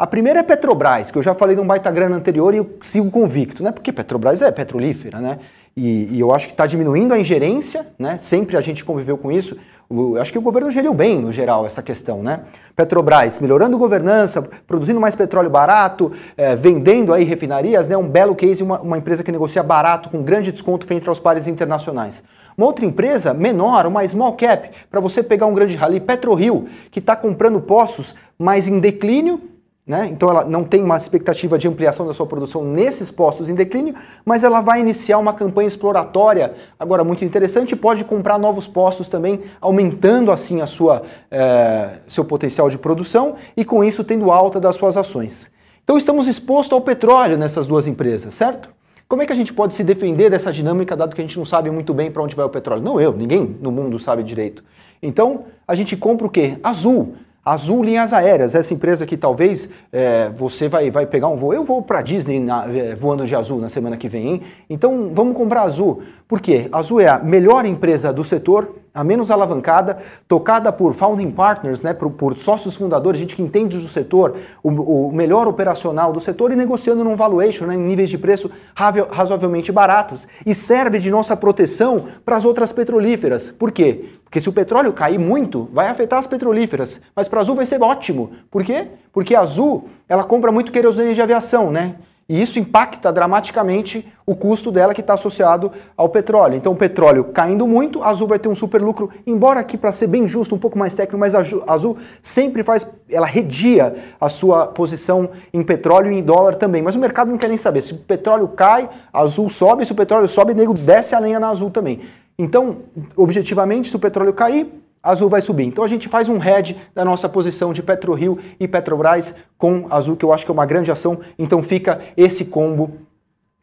A 0.01 0.07
primeira 0.07 0.39
é 0.39 0.41
Petrobras, 0.41 1.11
que 1.11 1.17
eu 1.19 1.21
já 1.21 1.35
falei 1.35 1.55
num 1.55 1.63
baita 1.63 1.91
grana 1.91 2.15
anterior 2.15 2.55
e 2.55 2.57
eu 2.57 2.67
sigo 2.81 3.11
convicto, 3.11 3.61
né? 3.61 3.71
Porque 3.71 3.93
Petrobras 3.93 4.41
é 4.41 4.51
petrolífera, 4.51 5.21
né? 5.21 5.37
E, 5.77 6.07
e 6.15 6.19
eu 6.19 6.33
acho 6.33 6.47
que 6.47 6.53
está 6.53 6.65
diminuindo 6.65 7.13
a 7.13 7.19
ingerência, 7.19 7.85
né? 7.99 8.17
Sempre 8.17 8.57
a 8.57 8.61
gente 8.61 8.83
conviveu 8.83 9.15
com 9.15 9.31
isso. 9.31 9.55
O, 9.87 10.17
acho 10.17 10.31
que 10.31 10.39
o 10.39 10.41
governo 10.41 10.71
geriu 10.71 10.91
bem, 10.91 11.21
no 11.21 11.31
geral, 11.31 11.67
essa 11.67 11.83
questão, 11.83 12.23
né? 12.23 12.39
Petrobras 12.75 13.39
melhorando 13.39 13.77
governança, 13.77 14.41
produzindo 14.65 14.99
mais 14.99 15.15
petróleo 15.15 15.51
barato, 15.51 16.11
é, 16.35 16.55
vendendo 16.55 17.13
aí 17.13 17.23
refinarias, 17.23 17.87
né? 17.87 17.95
Um 17.95 18.09
belo 18.09 18.33
case, 18.33 18.63
uma, 18.63 18.81
uma 18.81 18.97
empresa 18.97 19.23
que 19.23 19.31
negocia 19.31 19.61
barato 19.61 20.09
com 20.09 20.23
grande 20.23 20.51
desconto 20.51 20.83
frente 20.87 21.07
aos 21.07 21.19
pares 21.19 21.45
internacionais. 21.45 22.23
Uma 22.57 22.65
outra 22.65 22.87
empresa 22.87 23.35
menor, 23.35 23.85
uma 23.85 24.03
small 24.07 24.35
cap, 24.35 24.67
para 24.89 24.99
você 24.99 25.21
pegar 25.21 25.45
um 25.45 25.53
grande 25.53 25.75
rally, 25.75 25.99
PetroRio, 25.99 26.67
que 26.89 26.97
está 26.97 27.15
comprando 27.15 27.61
poços, 27.61 28.15
mas 28.39 28.67
em 28.67 28.79
declínio, 28.79 29.51
né? 29.85 30.07
Então 30.11 30.29
ela 30.29 30.45
não 30.45 30.63
tem 30.63 30.83
uma 30.83 30.95
expectativa 30.95 31.57
de 31.57 31.67
ampliação 31.67 32.05
da 32.05 32.13
sua 32.13 32.25
produção 32.25 32.63
nesses 32.63 33.09
postos 33.09 33.49
em 33.49 33.55
declínio, 33.55 33.95
mas 34.23 34.43
ela 34.43 34.61
vai 34.61 34.79
iniciar 34.79 35.17
uma 35.17 35.33
campanha 35.33 35.67
exploratória 35.67 36.53
agora 36.79 37.03
muito 37.03 37.25
interessante 37.25 37.71
e 37.71 37.75
pode 37.75 38.05
comprar 38.05 38.37
novos 38.37 38.67
postos 38.67 39.07
também, 39.09 39.41
aumentando 39.59 40.31
assim 40.31 40.61
a 40.61 40.67
sua, 40.67 41.03
é, 41.29 41.99
seu 42.07 42.23
potencial 42.23 42.69
de 42.69 42.77
produção 42.77 43.35
e 43.57 43.65
com 43.65 43.83
isso 43.83 44.03
tendo 44.03 44.31
alta 44.31 44.59
das 44.59 44.75
suas 44.75 44.95
ações. 44.95 45.49
Então 45.83 45.97
estamos 45.97 46.27
expostos 46.27 46.73
ao 46.73 46.81
petróleo 46.81 47.37
nessas 47.37 47.67
duas 47.67 47.87
empresas, 47.87 48.35
certo? 48.35 48.69
Como 49.07 49.21
é 49.21 49.25
que 49.25 49.33
a 49.33 49.35
gente 49.35 49.51
pode 49.51 49.73
se 49.73 49.83
defender 49.83 50.29
dessa 50.29 50.53
dinâmica, 50.53 50.95
dado 50.95 51.13
que 51.13 51.21
a 51.21 51.25
gente 51.25 51.37
não 51.37 51.43
sabe 51.43 51.69
muito 51.69 51.93
bem 51.93 52.09
para 52.09 52.23
onde 52.23 52.33
vai 52.33 52.45
o 52.45 52.49
petróleo? 52.49 52.81
Não 52.81 53.01
eu, 53.01 53.11
ninguém 53.11 53.57
no 53.59 53.69
mundo 53.69 53.99
sabe 53.99 54.23
direito. 54.23 54.63
Então 55.01 55.45
a 55.67 55.75
gente 55.75 55.97
compra 55.97 56.27
o 56.27 56.29
quê? 56.29 56.57
Azul. 56.63 57.15
Azul 57.43 57.83
Linhas 57.83 58.13
Aéreas, 58.13 58.53
essa 58.53 58.73
empresa 58.73 59.05
que 59.05 59.17
talvez 59.17 59.67
é, 59.91 60.29
você 60.29 60.67
vai, 60.67 60.91
vai 60.91 61.07
pegar 61.07 61.27
um 61.27 61.35
voo. 61.35 61.53
Eu 61.53 61.63
vou 61.63 61.81
para 61.81 62.01
Disney 62.01 62.39
na, 62.39 62.65
é, 62.71 62.93
voando 62.93 63.25
de 63.25 63.35
Azul 63.35 63.59
na 63.59 63.67
semana 63.67 63.97
que 63.97 64.07
vem, 64.07 64.27
hein? 64.27 64.41
Então 64.69 65.09
vamos 65.13 65.35
comprar 65.35 65.63
Azul. 65.63 66.03
Por 66.27 66.39
quê? 66.39 66.69
Azul 66.71 67.01
é 67.01 67.07
a 67.07 67.17
melhor 67.17 67.65
empresa 67.65 68.13
do 68.13 68.23
setor, 68.23 68.80
a 68.93 69.03
menos 69.03 69.31
alavancada, 69.31 69.97
tocada 70.27 70.71
por 70.71 70.93
founding 70.93 71.31
partners, 71.31 71.81
né, 71.81 71.93
por, 71.93 72.11
por 72.11 72.37
sócios 72.37 72.75
fundadores, 72.75 73.19
gente 73.19 73.35
que 73.35 73.41
entende 73.41 73.77
do 73.77 73.87
setor, 73.87 74.35
o, 74.61 74.69
o, 74.69 75.11
melhor 75.13 75.47
operacional 75.47 76.11
do 76.11 76.19
setor 76.19 76.51
e 76.51 76.55
negociando 76.55 77.03
num 77.03 77.15
valuation, 77.15 77.65
né, 77.65 77.75
em 77.75 77.79
níveis 77.79 78.09
de 78.09 78.17
preço 78.17 78.51
razoavelmente 78.75 79.71
baratos. 79.71 80.27
E 80.45 80.53
serve 80.53 80.99
de 80.99 81.09
nossa 81.09 81.37
proteção 81.37 82.05
para 82.25 82.35
as 82.35 82.43
outras 82.43 82.73
petrolíferas. 82.73 83.49
Por 83.49 83.71
quê? 83.71 84.09
Porque 84.25 84.41
se 84.41 84.49
o 84.49 84.53
petróleo 84.53 84.93
cair 84.93 85.17
muito, 85.17 85.69
vai 85.73 85.87
afetar 85.87 86.19
as 86.19 86.27
petrolíferas. 86.27 87.01
Mas 87.15 87.27
para 87.27 87.39
a 87.39 87.41
Azul 87.41 87.55
vai 87.55 87.65
ser 87.65 87.81
ótimo. 87.81 88.31
Por 88.49 88.63
quê? 88.63 88.87
Porque 89.11 89.35
a 89.35 89.41
Azul 89.41 89.85
ela 90.07 90.23
compra 90.23 90.51
muito 90.51 90.71
querosene 90.71 91.13
de 91.13 91.21
aviação, 91.21 91.71
né? 91.71 91.95
E 92.31 92.41
isso 92.41 92.57
impacta 92.57 93.11
dramaticamente 93.11 94.09
o 94.25 94.33
custo 94.33 94.71
dela 94.71 94.93
que 94.93 95.01
está 95.01 95.15
associado 95.15 95.69
ao 95.97 96.07
petróleo. 96.07 96.55
Então, 96.55 96.71
o 96.71 96.75
petróleo 96.77 97.25
caindo 97.25 97.67
muito, 97.67 98.01
a 98.01 98.07
Azul 98.07 98.25
vai 98.25 98.39
ter 98.39 98.47
um 98.47 98.55
super 98.55 98.81
lucro. 98.81 99.09
Embora 99.27 99.59
aqui, 99.59 99.77
para 99.77 99.91
ser 99.91 100.07
bem 100.07 100.25
justo, 100.25 100.55
um 100.55 100.57
pouco 100.57 100.79
mais 100.79 100.93
técnico, 100.93 101.19
mas 101.19 101.35
a 101.35 101.43
Azul 101.67 101.97
sempre 102.21 102.63
faz, 102.63 102.87
ela 103.09 103.27
redia 103.27 103.97
a 104.17 104.29
sua 104.29 104.65
posição 104.65 105.31
em 105.53 105.61
petróleo 105.61 106.09
e 106.09 106.19
em 106.19 106.23
dólar 106.23 106.55
também. 106.55 106.81
Mas 106.81 106.95
o 106.95 106.99
mercado 106.99 107.29
não 107.29 107.37
quer 107.37 107.49
nem 107.49 107.57
saber. 107.57 107.81
Se 107.81 107.91
o 107.91 107.97
petróleo 107.97 108.47
cai, 108.47 108.89
a 109.11 109.19
Azul 109.19 109.49
sobe. 109.49 109.85
Se 109.85 109.91
o 109.91 109.95
petróleo 109.95 110.25
sobe, 110.29 110.53
nego 110.53 110.73
desce 110.73 111.13
a 111.13 111.19
lenha 111.19 111.37
na 111.37 111.49
Azul 111.49 111.69
também. 111.69 111.99
Então, 112.39 112.77
objetivamente, 113.17 113.89
se 113.89 113.95
o 113.97 113.99
petróleo 113.99 114.31
cair, 114.31 114.71
Azul 115.03 115.29
vai 115.29 115.41
subir. 115.41 115.65
Então 115.65 115.83
a 115.83 115.87
gente 115.87 116.07
faz 116.07 116.29
um 116.29 116.41
hedge 116.41 116.77
da 116.93 117.03
nossa 117.03 117.27
posição 117.27 117.73
de 117.73 117.81
PetroRio 117.81 118.37
e 118.59 118.67
Petrobras 118.67 119.33
com 119.57 119.87
Azul, 119.89 120.15
que 120.15 120.25
eu 120.25 120.31
acho 120.31 120.45
que 120.45 120.51
é 120.51 120.53
uma 120.53 120.65
grande 120.65 120.91
ação. 120.91 121.19
Então 121.39 121.63
fica 121.63 122.01
esse 122.15 122.45
combo 122.45 122.91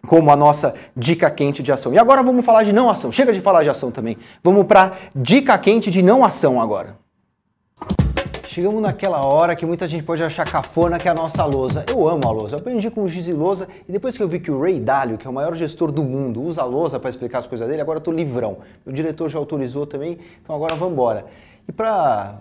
como 0.07 0.30
a 0.30 0.37
nossa 0.37 0.75
dica 0.97 1.30
quente 1.30 1.62
de 1.62 1.71
ação. 1.73 1.92
E 1.92 1.99
agora 1.99 2.23
vamos 2.23 2.45
falar 2.45 2.62
de 2.62 2.73
não 2.73 2.90
ação. 2.90 3.12
Chega 3.12 3.33
de 3.33 3.40
falar 3.40 3.62
de 3.62 3.71
ação 3.71 3.90
também. 3.90 4.16
Vamos 4.42 4.66
para 4.66 4.92
dica 5.14 5.57
quente 5.59 5.90
de 5.90 6.02
não 6.02 6.25
ação 6.25 6.61
agora. 6.61 6.97
Chegamos 8.49 8.81
naquela 8.81 9.26
hora 9.26 9.55
que 9.55 9.67
muita 9.67 9.87
gente 9.87 10.05
pode 10.05 10.23
achar 10.23 10.50
cafona, 10.50 10.99
que 10.99 11.07
é 11.07 11.11
a 11.11 11.14
nossa 11.14 11.45
lousa. 11.45 11.85
Eu 11.87 12.09
amo 12.09 12.26
a 12.26 12.31
lousa. 12.31 12.55
Eu 12.55 12.61
aprendi 12.61 12.90
com 12.90 13.02
o 13.02 13.09
Giz 13.09 13.28
Lousa 13.28 13.69
e 13.87 13.93
depois 13.93 14.17
que 14.17 14.23
eu 14.23 14.26
vi 14.26 14.40
que 14.40 14.50
o 14.50 14.59
Ray 14.59 14.81
Dalio, 14.81 15.19
que 15.19 15.26
é 15.26 15.31
o 15.31 15.33
maior 15.35 15.55
gestor 15.55 15.93
do 15.93 16.02
mundo, 16.02 16.43
usa 16.43 16.62
a 16.62 16.64
lousa 16.64 16.99
para 16.99 17.11
explicar 17.11 17.40
as 17.40 17.47
coisas 17.47 17.69
dele, 17.69 17.83
agora 17.83 17.99
eu 17.99 18.02
tô 18.02 18.11
livrão. 18.11 18.57
O 18.87 18.90
diretor 18.90 19.28
já 19.28 19.38
autorizou 19.38 19.87
também, 19.87 20.19
então 20.43 20.57
agora 20.57 20.75
vamos 20.76 20.95
embora. 20.95 21.26
E 21.69 21.73
para 21.73 22.37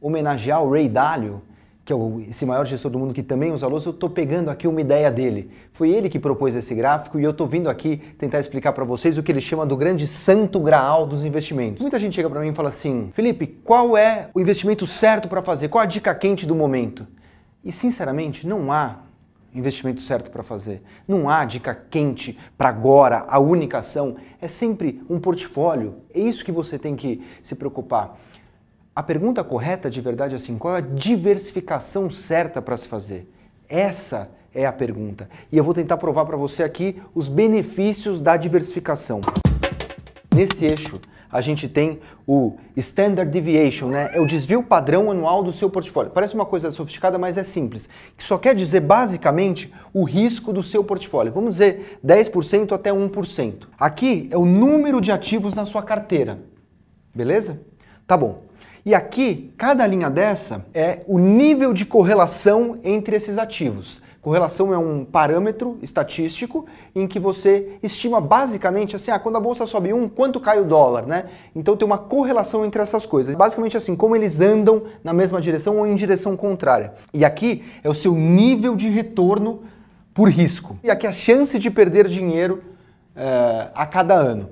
homenagear 0.00 0.60
o 0.64 0.72
Ray 0.72 0.88
Dalio, 0.88 1.40
que 1.84 1.92
é 1.92 1.96
esse 2.28 2.46
maior 2.46 2.64
gestor 2.64 2.90
do 2.90 2.98
mundo 2.98 3.12
que 3.12 3.22
também 3.22 3.50
usa 3.50 3.66
lousa, 3.66 3.88
eu 3.88 3.92
estou 3.92 4.08
pegando 4.08 4.50
aqui 4.50 4.68
uma 4.68 4.80
ideia 4.80 5.10
dele. 5.10 5.50
Foi 5.72 5.90
ele 5.90 6.08
que 6.08 6.18
propôs 6.18 6.54
esse 6.54 6.74
gráfico 6.74 7.18
e 7.18 7.24
eu 7.24 7.32
estou 7.32 7.46
vindo 7.46 7.68
aqui 7.68 7.96
tentar 8.18 8.38
explicar 8.38 8.72
para 8.72 8.84
vocês 8.84 9.18
o 9.18 9.22
que 9.22 9.32
ele 9.32 9.40
chama 9.40 9.66
do 9.66 9.76
grande 9.76 10.06
santo 10.06 10.60
graal 10.60 11.06
dos 11.06 11.24
investimentos. 11.24 11.82
Muita 11.82 11.98
gente 11.98 12.14
chega 12.14 12.30
para 12.30 12.40
mim 12.40 12.50
e 12.50 12.54
fala 12.54 12.68
assim: 12.68 13.10
Felipe, 13.14 13.46
qual 13.64 13.96
é 13.96 14.28
o 14.32 14.40
investimento 14.40 14.86
certo 14.86 15.28
para 15.28 15.42
fazer? 15.42 15.68
Qual 15.68 15.82
a 15.82 15.86
dica 15.86 16.14
quente 16.14 16.46
do 16.46 16.54
momento? 16.54 17.06
E 17.64 17.72
sinceramente, 17.72 18.46
não 18.46 18.70
há 18.70 19.00
investimento 19.54 20.00
certo 20.00 20.30
para 20.30 20.42
fazer. 20.42 20.82
Não 21.06 21.28
há 21.28 21.44
dica 21.44 21.74
quente 21.74 22.38
para 22.56 22.68
agora, 22.68 23.24
a 23.28 23.38
única 23.38 23.78
ação. 23.78 24.16
É 24.40 24.48
sempre 24.48 25.02
um 25.10 25.18
portfólio. 25.18 25.96
É 26.14 26.20
isso 26.20 26.44
que 26.44 26.52
você 26.52 26.78
tem 26.78 26.96
que 26.96 27.22
se 27.42 27.54
preocupar. 27.54 28.16
A 28.94 29.02
pergunta 29.02 29.42
correta 29.42 29.88
de 29.88 30.02
verdade 30.02 30.34
é 30.34 30.36
assim: 30.36 30.58
qual 30.58 30.74
é 30.74 30.78
a 30.78 30.82
diversificação 30.82 32.10
certa 32.10 32.60
para 32.60 32.76
se 32.76 32.86
fazer? 32.86 33.26
Essa 33.66 34.28
é 34.54 34.66
a 34.66 34.72
pergunta. 34.72 35.30
E 35.50 35.56
eu 35.56 35.64
vou 35.64 35.72
tentar 35.72 35.96
provar 35.96 36.26
para 36.26 36.36
você 36.36 36.62
aqui 36.62 37.00
os 37.14 37.26
benefícios 37.26 38.20
da 38.20 38.36
diversificação. 38.36 39.22
Nesse 40.34 40.66
eixo, 40.66 41.00
a 41.30 41.40
gente 41.40 41.70
tem 41.70 42.00
o 42.26 42.58
Standard 42.76 43.30
Deviation, 43.30 43.88
né? 43.88 44.10
É 44.12 44.20
o 44.20 44.26
desvio 44.26 44.62
padrão 44.62 45.10
anual 45.10 45.42
do 45.42 45.54
seu 45.54 45.70
portfólio. 45.70 46.10
Parece 46.10 46.34
uma 46.34 46.44
coisa 46.44 46.70
sofisticada, 46.70 47.16
mas 47.16 47.38
é 47.38 47.42
simples. 47.42 47.88
Que 48.14 48.22
só 48.22 48.36
quer 48.36 48.54
dizer 48.54 48.80
basicamente 48.80 49.72
o 49.94 50.04
risco 50.04 50.52
do 50.52 50.62
seu 50.62 50.84
portfólio. 50.84 51.32
Vamos 51.32 51.52
dizer 51.52 51.98
10% 52.04 52.72
até 52.72 52.92
1%. 52.92 53.68
Aqui 53.80 54.28
é 54.30 54.36
o 54.36 54.44
número 54.44 55.00
de 55.00 55.10
ativos 55.10 55.54
na 55.54 55.64
sua 55.64 55.82
carteira. 55.82 56.40
Beleza? 57.14 57.62
Tá 58.06 58.18
bom. 58.18 58.51
E 58.84 58.96
aqui, 58.96 59.54
cada 59.56 59.86
linha 59.86 60.10
dessa 60.10 60.66
é 60.74 61.02
o 61.06 61.16
nível 61.16 61.72
de 61.72 61.86
correlação 61.86 62.80
entre 62.82 63.14
esses 63.14 63.38
ativos. 63.38 64.02
Correlação 64.20 64.72
é 64.72 64.78
um 64.78 65.04
parâmetro 65.04 65.78
estatístico 65.82 66.66
em 66.94 67.06
que 67.06 67.18
você 67.18 67.78
estima 67.80 68.20
basicamente 68.20 68.94
assim, 68.96 69.10
ah, 69.10 69.18
quando 69.18 69.36
a 69.36 69.40
bolsa 69.40 69.66
sobe 69.66 69.92
um, 69.92 70.08
quanto 70.08 70.40
cai 70.40 70.60
o 70.60 70.64
dólar, 70.64 71.06
né? 71.06 71.26
Então 71.54 71.76
tem 71.76 71.86
uma 71.86 71.98
correlação 71.98 72.64
entre 72.64 72.82
essas 72.82 73.06
coisas. 73.06 73.34
Basicamente 73.36 73.76
assim, 73.76 73.94
como 73.94 74.16
eles 74.16 74.40
andam 74.40 74.84
na 75.02 75.12
mesma 75.12 75.40
direção 75.40 75.78
ou 75.78 75.86
em 75.86 75.94
direção 75.94 76.36
contrária. 76.36 76.94
E 77.14 77.24
aqui 77.24 77.64
é 77.84 77.88
o 77.88 77.94
seu 77.94 78.14
nível 78.14 78.74
de 78.74 78.88
retorno 78.88 79.62
por 80.14 80.28
risco. 80.28 80.76
E 80.82 80.90
aqui 80.90 81.06
a 81.06 81.12
chance 81.12 81.56
de 81.58 81.70
perder 81.70 82.06
dinheiro 82.08 82.62
é, 83.14 83.68
a 83.74 83.86
cada 83.86 84.14
ano. 84.14 84.50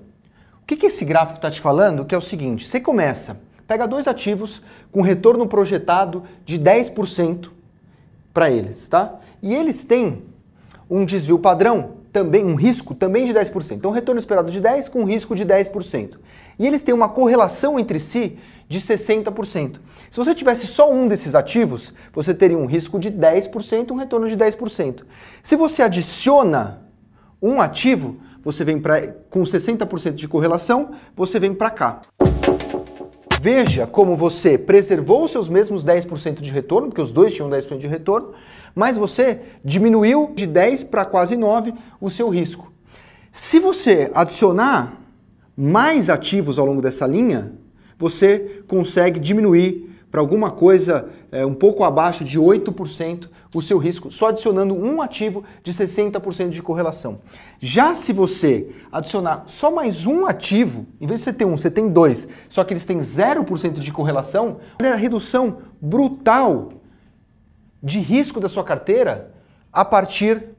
O 0.62 0.66
que, 0.66 0.76
que 0.76 0.87
esse 0.87 1.04
gráfico 1.04 1.38
está 1.38 1.50
te 1.50 1.60
falando? 1.60 2.04
Que 2.04 2.14
é 2.14 2.18
o 2.18 2.22
seguinte: 2.22 2.64
você 2.64 2.80
começa 2.80 3.38
Pega 3.71 3.87
dois 3.87 4.09
ativos 4.09 4.61
com 4.91 5.00
retorno 5.00 5.47
projetado 5.47 6.25
de 6.45 6.59
10% 6.59 7.50
para 8.35 8.50
eles, 8.50 8.89
tá? 8.89 9.21
E 9.41 9.55
eles 9.55 9.85
têm 9.85 10.25
um 10.91 11.05
desvio 11.05 11.39
padrão, 11.39 11.93
também 12.12 12.45
um 12.45 12.57
risco 12.57 12.97
também 12.97 13.25
de 13.25 13.33
10%. 13.33 13.77
Então, 13.77 13.93
retorno 13.93 14.19
esperado 14.19 14.50
de 14.50 14.61
10 14.61 14.89
com 14.89 15.05
risco 15.05 15.37
de 15.37 15.47
10%. 15.47 16.19
E 16.59 16.67
eles 16.67 16.83
têm 16.83 16.93
uma 16.93 17.09
correlação 17.09 17.79
entre 17.79 18.00
si 18.00 18.41
de 18.69 18.81
60%. 18.81 19.77
Se 20.11 20.17
você 20.17 20.35
tivesse 20.35 20.67
só 20.67 20.93
um 20.93 21.07
desses 21.07 21.37
ativos, 21.37 21.93
você 22.12 22.35
teria 22.35 22.59
um 22.59 22.67
risco 22.67 22.99
de 22.99 23.09
10%, 23.09 23.93
um 23.93 23.97
retorno 23.97 24.29
de 24.29 24.37
10%. 24.37 25.05
Se 25.45 25.55
você 25.55 25.81
adiciona 25.81 26.83
um 27.41 27.61
ativo, 27.61 28.17
você 28.43 28.65
vem 28.65 28.81
para 28.81 29.15
com 29.31 29.43
60% 29.43 30.15
de 30.15 30.27
correlação, 30.27 30.91
você 31.15 31.39
vem 31.39 31.55
para 31.55 31.71
cá. 31.71 32.00
Veja 33.42 33.87
como 33.87 34.18
você 34.18 34.59
preservou 34.59 35.26
seus 35.26 35.49
mesmos 35.49 35.82
10% 35.82 36.42
de 36.42 36.50
retorno, 36.50 36.88
porque 36.88 37.00
os 37.00 37.11
dois 37.11 37.32
tinham 37.32 37.49
10% 37.49 37.78
de 37.78 37.87
retorno, 37.87 38.32
mas 38.75 38.99
você 38.99 39.40
diminuiu 39.64 40.32
de 40.37 40.47
10 40.47 40.85
para 40.85 41.06
quase 41.06 41.37
9 41.37 41.73
o 41.99 42.11
seu 42.11 42.28
risco. 42.28 42.70
Se 43.32 43.59
você 43.59 44.11
adicionar 44.14 45.00
mais 45.56 46.11
ativos 46.11 46.59
ao 46.59 46.66
longo 46.66 46.82
dessa 46.82 47.06
linha, 47.06 47.54
você 47.97 48.62
consegue 48.68 49.18
diminuir 49.18 49.89
para 50.11 50.21
alguma 50.21 50.50
coisa 50.50 51.09
é, 51.31 51.47
um 51.47 51.55
pouco 51.55 51.85
abaixo 51.85 52.25
de 52.25 52.38
8% 52.38 53.29
o 53.55 53.62
seu 53.62 53.79
risco, 53.79 54.11
só 54.12 54.29
adicionando 54.29 54.75
um 54.75 55.02
ativo 55.02 55.45
de 55.62 55.73
60% 55.73 56.50
de 56.50 56.62
correlação. 56.62 57.21
Já 57.59 57.95
se 57.95 58.12
você 58.12 58.71
adicionar 58.93 59.45
só 59.47 59.71
mais 59.71 60.07
um 60.07 60.26
ativo, 60.26 60.87
em 61.00 61.07
vez 61.07 61.21
de 61.21 61.25
você 61.25 61.33
ter 61.33 61.45
um, 61.45 61.57
você 61.57 61.71
tem 61.71 61.88
dois, 61.88 62.29
só 62.49 62.62
que 62.62 62.73
eles 62.73 62.85
têm 62.85 62.99
0% 62.99 63.73
de 63.73 63.93
correlação, 63.93 64.59
olha 64.81 64.93
a 64.93 64.97
redução 64.97 65.59
brutal 65.81 66.73
de 67.83 67.99
risco 67.99 68.40
da 68.40 68.49
sua 68.49 68.62
carteira 68.62 69.33
a 69.73 69.85
partir 69.85 70.50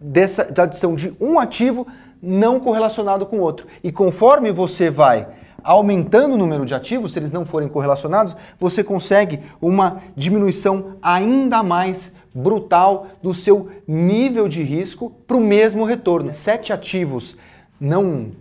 dessa 0.00 0.44
da 0.44 0.62
adição 0.62 0.94
de 0.94 1.14
um 1.20 1.38
ativo 1.38 1.86
não 2.22 2.60
correlacionado 2.60 3.26
com 3.26 3.38
outro. 3.38 3.66
E 3.82 3.90
conforme 3.90 4.50
você 4.50 4.90
vai 4.90 5.28
aumentando 5.62 6.34
o 6.34 6.38
número 6.38 6.64
de 6.64 6.74
ativos, 6.74 7.12
se 7.12 7.18
eles 7.18 7.32
não 7.32 7.44
forem 7.44 7.68
correlacionados, 7.68 8.36
você 8.58 8.82
consegue 8.82 9.40
uma 9.60 10.02
diminuição 10.16 10.96
ainda 11.02 11.62
mais 11.62 12.12
brutal 12.34 13.08
do 13.22 13.34
seu 13.34 13.68
nível 13.86 14.48
de 14.48 14.62
risco 14.62 15.10
para 15.26 15.36
o 15.36 15.40
mesmo 15.40 15.84
retorno. 15.84 16.32
Sete 16.32 16.72
ativos 16.72 17.36
não 17.80 18.32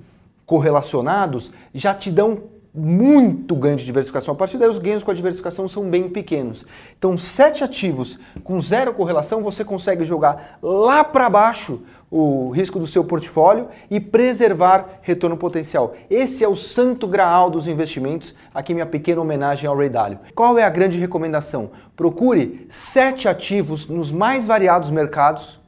correlacionados 0.45 1.51
já 1.73 1.93
te 1.93 2.11
dão 2.11 2.43
muito 2.73 3.55
ganho 3.55 3.77
de 3.77 3.85
diversificação. 3.85 4.33
A 4.33 4.37
partir 4.37 4.57
daí, 4.57 4.69
os 4.69 4.77
ganhos 4.77 5.03
com 5.03 5.11
a 5.11 5.13
diversificação 5.13 5.67
são 5.67 5.89
bem 5.89 6.09
pequenos. 6.09 6.65
Então, 6.97 7.17
sete 7.17 7.63
ativos 7.63 8.19
com 8.43 8.59
zero 8.61 8.93
correlação, 8.93 9.41
você 9.41 9.65
consegue 9.65 10.05
jogar 10.05 10.59
lá 10.61 11.03
para 11.03 11.29
baixo 11.29 11.81
o 12.11 12.49
risco 12.49 12.79
do 12.79 12.87
seu 12.87 13.03
portfólio 13.03 13.67
e 13.89 13.99
preservar 13.99 14.99
retorno 15.01 15.37
potencial. 15.37 15.95
Esse 16.09 16.43
é 16.43 16.47
o 16.47 16.55
santo 16.55 17.07
graal 17.07 17.49
dos 17.49 17.67
investimentos. 17.67 18.33
Aqui 18.53 18.73
minha 18.73 18.85
pequena 18.85 19.21
homenagem 19.21 19.67
ao 19.67 19.77
Ray 19.77 19.89
Dalio. 19.89 20.19
Qual 20.33 20.57
é 20.57 20.63
a 20.63 20.69
grande 20.69 20.99
recomendação? 20.99 21.71
Procure 21.95 22.65
sete 22.69 23.27
ativos 23.27 23.87
nos 23.87 24.11
mais 24.11 24.47
variados 24.47 24.89
mercados 24.89 25.59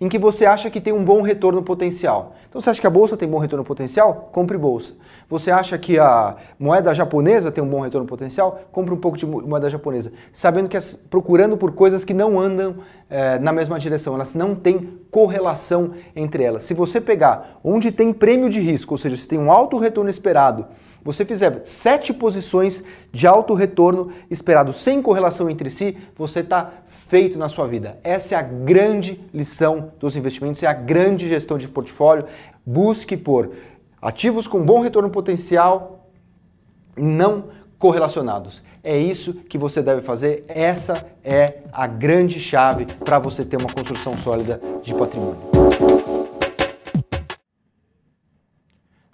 em 0.00 0.08
que 0.08 0.18
você 0.18 0.46
acha 0.46 0.70
que 0.70 0.80
tem 0.80 0.92
um 0.92 1.04
bom 1.04 1.22
retorno 1.22 1.62
potencial. 1.62 2.34
Então 2.48 2.60
você 2.60 2.70
acha 2.70 2.80
que 2.80 2.86
a 2.86 2.90
bolsa 2.90 3.16
tem 3.16 3.28
bom 3.28 3.38
retorno 3.38 3.64
potencial? 3.64 4.28
Compre 4.32 4.56
bolsa. 4.56 4.94
Você 5.28 5.50
acha 5.50 5.78
que 5.78 5.98
a 5.98 6.36
moeda 6.58 6.94
japonesa 6.94 7.50
tem 7.50 7.62
um 7.62 7.68
bom 7.68 7.80
retorno 7.80 8.06
potencial? 8.06 8.60
Compre 8.70 8.94
um 8.94 8.98
pouco 8.98 9.16
de 9.16 9.26
moeda 9.26 9.70
japonesa. 9.70 10.12
Sabendo 10.32 10.68
que 10.68 10.78
procurando 11.08 11.56
por 11.56 11.72
coisas 11.72 12.04
que 12.04 12.14
não 12.14 12.38
andam 12.38 12.76
é, 13.08 13.38
na 13.38 13.52
mesma 13.52 13.78
direção, 13.78 14.14
elas 14.14 14.34
não 14.34 14.54
têm 14.54 14.98
correlação 15.10 15.92
entre 16.14 16.42
elas. 16.42 16.64
Se 16.64 16.74
você 16.74 17.00
pegar 17.00 17.60
onde 17.62 17.90
tem 17.90 18.12
prêmio 18.12 18.48
de 18.48 18.60
risco, 18.60 18.94
ou 18.94 18.98
seja, 18.98 19.16
se 19.16 19.26
tem 19.28 19.38
um 19.38 19.50
alto 19.50 19.78
retorno 19.78 20.10
esperado, 20.10 20.66
você 21.04 21.22
fizer 21.22 21.60
sete 21.64 22.14
posições 22.14 22.82
de 23.12 23.26
alto 23.26 23.52
retorno 23.52 24.10
esperado 24.30 24.72
sem 24.72 25.02
correlação 25.02 25.50
entre 25.50 25.68
si, 25.68 25.98
você 26.16 26.40
está 26.40 26.72
feito 27.08 27.38
na 27.38 27.48
sua 27.48 27.66
vida. 27.66 27.98
Essa 28.02 28.34
é 28.34 28.38
a 28.38 28.42
grande 28.42 29.20
lição 29.32 29.92
dos 30.00 30.16
investimentos, 30.16 30.62
é 30.62 30.66
a 30.66 30.72
grande 30.72 31.28
gestão 31.28 31.58
de 31.58 31.68
portfólio. 31.68 32.26
Busque 32.64 33.16
por 33.16 33.52
ativos 34.00 34.46
com 34.46 34.64
bom 34.64 34.80
retorno 34.80 35.10
potencial 35.10 36.08
não 36.96 37.44
correlacionados. 37.78 38.62
É 38.82 38.96
isso 38.96 39.34
que 39.34 39.58
você 39.58 39.82
deve 39.82 40.00
fazer. 40.00 40.44
Essa 40.48 41.06
é 41.22 41.58
a 41.72 41.86
grande 41.86 42.40
chave 42.40 42.86
para 43.04 43.18
você 43.18 43.44
ter 43.44 43.56
uma 43.56 43.72
construção 43.72 44.16
sólida 44.16 44.60
de 44.82 44.94
patrimônio. 44.94 45.53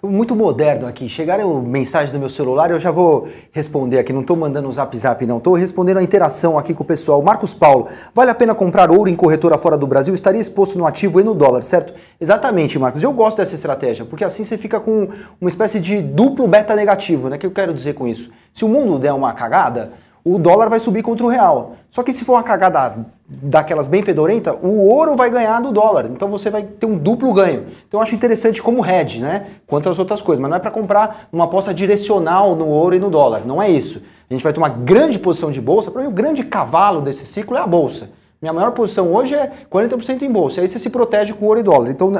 Muito 0.03 0.35
moderno 0.35 0.87
aqui. 0.87 1.07
Chegaram 1.07 1.61
mensagens 1.61 2.11
do 2.11 2.19
meu 2.19 2.29
celular, 2.29 2.71
eu 2.71 2.79
já 2.79 2.89
vou 2.91 3.27
responder 3.51 3.99
aqui. 3.99 4.11
Não 4.11 4.21
estou 4.21 4.35
mandando 4.35 4.67
um 4.67 4.71
zap 4.71 4.95
zap, 4.97 5.25
não. 5.25 5.37
Estou 5.37 5.53
respondendo 5.53 5.97
a 5.97 6.03
interação 6.03 6.57
aqui 6.57 6.73
com 6.73 6.83
o 6.83 6.85
pessoal. 6.85 7.21
Marcos 7.21 7.53
Paulo, 7.53 7.87
vale 8.13 8.31
a 8.31 8.35
pena 8.35 8.55
comprar 8.55 8.89
ouro 8.89 9.09
em 9.09 9.15
corretora 9.15 9.57
fora 9.57 9.77
do 9.77 9.85
Brasil? 9.85 10.13
Estaria 10.13 10.41
exposto 10.41 10.77
no 10.77 10.85
ativo 10.85 11.19
e 11.19 11.23
no 11.23 11.33
dólar, 11.33 11.63
certo? 11.63 11.93
Exatamente, 12.19 12.79
Marcos. 12.79 13.03
Eu 13.03 13.13
gosto 13.13 13.37
dessa 13.37 13.53
estratégia, 13.53 14.03
porque 14.05 14.23
assim 14.23 14.43
você 14.43 14.57
fica 14.57 14.79
com 14.79 15.09
uma 15.39 15.49
espécie 15.49 15.79
de 15.79 16.01
duplo 16.01 16.47
beta 16.47 16.75
negativo, 16.75 17.29
né? 17.29 17.35
O 17.35 17.39
que 17.39 17.45
eu 17.45 17.51
quero 17.51 17.73
dizer 17.73 17.93
com 17.93 18.07
isso? 18.07 18.31
Se 18.53 18.65
o 18.65 18.67
mundo 18.67 18.97
der 18.97 19.13
uma 19.13 19.33
cagada, 19.33 19.91
o 20.23 20.37
dólar 20.37 20.69
vai 20.69 20.79
subir 20.79 21.01
contra 21.01 21.25
o 21.25 21.29
real. 21.29 21.75
Só 21.89 22.03
que 22.03 22.11
se 22.11 22.23
for 22.23 22.33
uma 22.33 22.43
cagada 22.43 23.05
daquelas 23.27 23.87
bem 23.87 24.03
fedorenta, 24.03 24.53
o 24.53 24.87
ouro 24.87 25.15
vai 25.15 25.29
ganhar 25.29 25.59
do 25.61 25.71
dólar. 25.71 26.05
Então 26.05 26.29
você 26.29 26.49
vai 26.49 26.63
ter 26.63 26.85
um 26.85 26.97
duplo 26.97 27.33
ganho. 27.33 27.65
Então 27.87 27.99
eu 27.99 28.03
acho 28.03 28.15
interessante 28.15 28.61
como 28.61 28.85
hedge, 28.85 29.19
né? 29.19 29.47
Quanto 29.65 29.89
às 29.89 29.99
outras 29.99 30.21
coisas, 30.21 30.41
mas 30.41 30.49
não 30.49 30.57
é 30.57 30.59
para 30.59 30.71
comprar 30.71 31.27
uma 31.31 31.45
aposta 31.45 31.73
direcional 31.73 32.55
no 32.55 32.67
ouro 32.67 32.95
e 32.95 32.99
no 32.99 33.09
dólar. 33.09 33.45
Não 33.45 33.61
é 33.61 33.69
isso. 33.69 34.01
A 34.29 34.33
gente 34.33 34.43
vai 34.43 34.53
ter 34.53 34.59
uma 34.59 34.69
grande 34.69 35.19
posição 35.19 35.51
de 35.51 35.59
bolsa. 35.59 35.91
Para 35.91 36.03
mim, 36.03 36.07
o 36.07 36.11
grande 36.11 36.43
cavalo 36.43 37.01
desse 37.01 37.25
ciclo 37.25 37.57
é 37.57 37.59
a 37.59 37.67
bolsa. 37.67 38.09
Minha 38.41 38.53
maior 38.53 38.71
posição 38.71 39.13
hoje 39.13 39.35
é 39.35 39.51
40% 39.71 40.23
em 40.23 40.31
bolsa. 40.31 40.61
Aí 40.61 40.67
você 40.67 40.79
se 40.79 40.89
protege 40.89 41.31
com 41.31 41.45
ouro 41.45 41.59
e 41.59 41.63
dólar. 41.63 41.91
Então, 41.91 42.11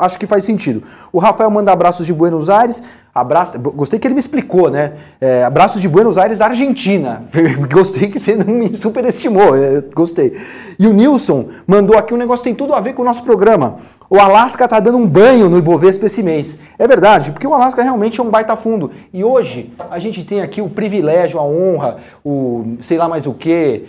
acho 0.00 0.18
que 0.18 0.26
faz 0.26 0.42
sentido. 0.42 0.82
O 1.12 1.20
Rafael 1.20 1.48
manda 1.48 1.70
abraços 1.70 2.04
de 2.04 2.12
Buenos 2.12 2.50
Aires. 2.50 2.82
Abraço, 3.14 3.56
gostei 3.56 3.96
que 4.00 4.08
ele 4.08 4.14
me 4.14 4.20
explicou, 4.20 4.68
né? 4.68 4.94
É, 5.20 5.44
abraços 5.44 5.80
de 5.80 5.88
Buenos 5.88 6.18
Aires, 6.18 6.40
Argentina. 6.40 7.22
gostei 7.72 8.08
que 8.08 8.18
você 8.18 8.34
não 8.34 8.52
me 8.52 8.74
superestimou. 8.74 9.56
É, 9.56 9.80
gostei. 9.94 10.36
E 10.76 10.88
o 10.88 10.92
Nilson 10.92 11.50
mandou 11.64 11.96
aqui 11.96 12.12
um 12.12 12.16
negócio 12.16 12.42
que 12.42 12.50
tem 12.50 12.56
tudo 12.56 12.74
a 12.74 12.80
ver 12.80 12.94
com 12.94 13.02
o 13.02 13.04
nosso 13.04 13.22
programa. 13.22 13.76
O 14.10 14.18
Alasca 14.18 14.66
tá 14.66 14.80
dando 14.80 14.98
um 14.98 15.06
banho 15.06 15.48
no 15.48 15.56
Ibovespa 15.56 16.06
esse 16.06 16.20
mês. 16.22 16.58
É 16.76 16.86
verdade, 16.86 17.30
porque 17.30 17.46
o 17.46 17.54
Alasca 17.54 17.80
realmente 17.82 18.18
é 18.18 18.22
um 18.22 18.28
baita 18.28 18.56
fundo. 18.56 18.90
E 19.12 19.22
hoje 19.22 19.72
a 19.88 20.00
gente 20.00 20.24
tem 20.24 20.42
aqui 20.42 20.60
o 20.60 20.68
privilégio, 20.68 21.38
a 21.38 21.44
honra, 21.44 21.98
o 22.24 22.76
sei 22.82 22.98
lá 22.98 23.08
mais 23.08 23.26
o 23.26 23.32
que, 23.32 23.86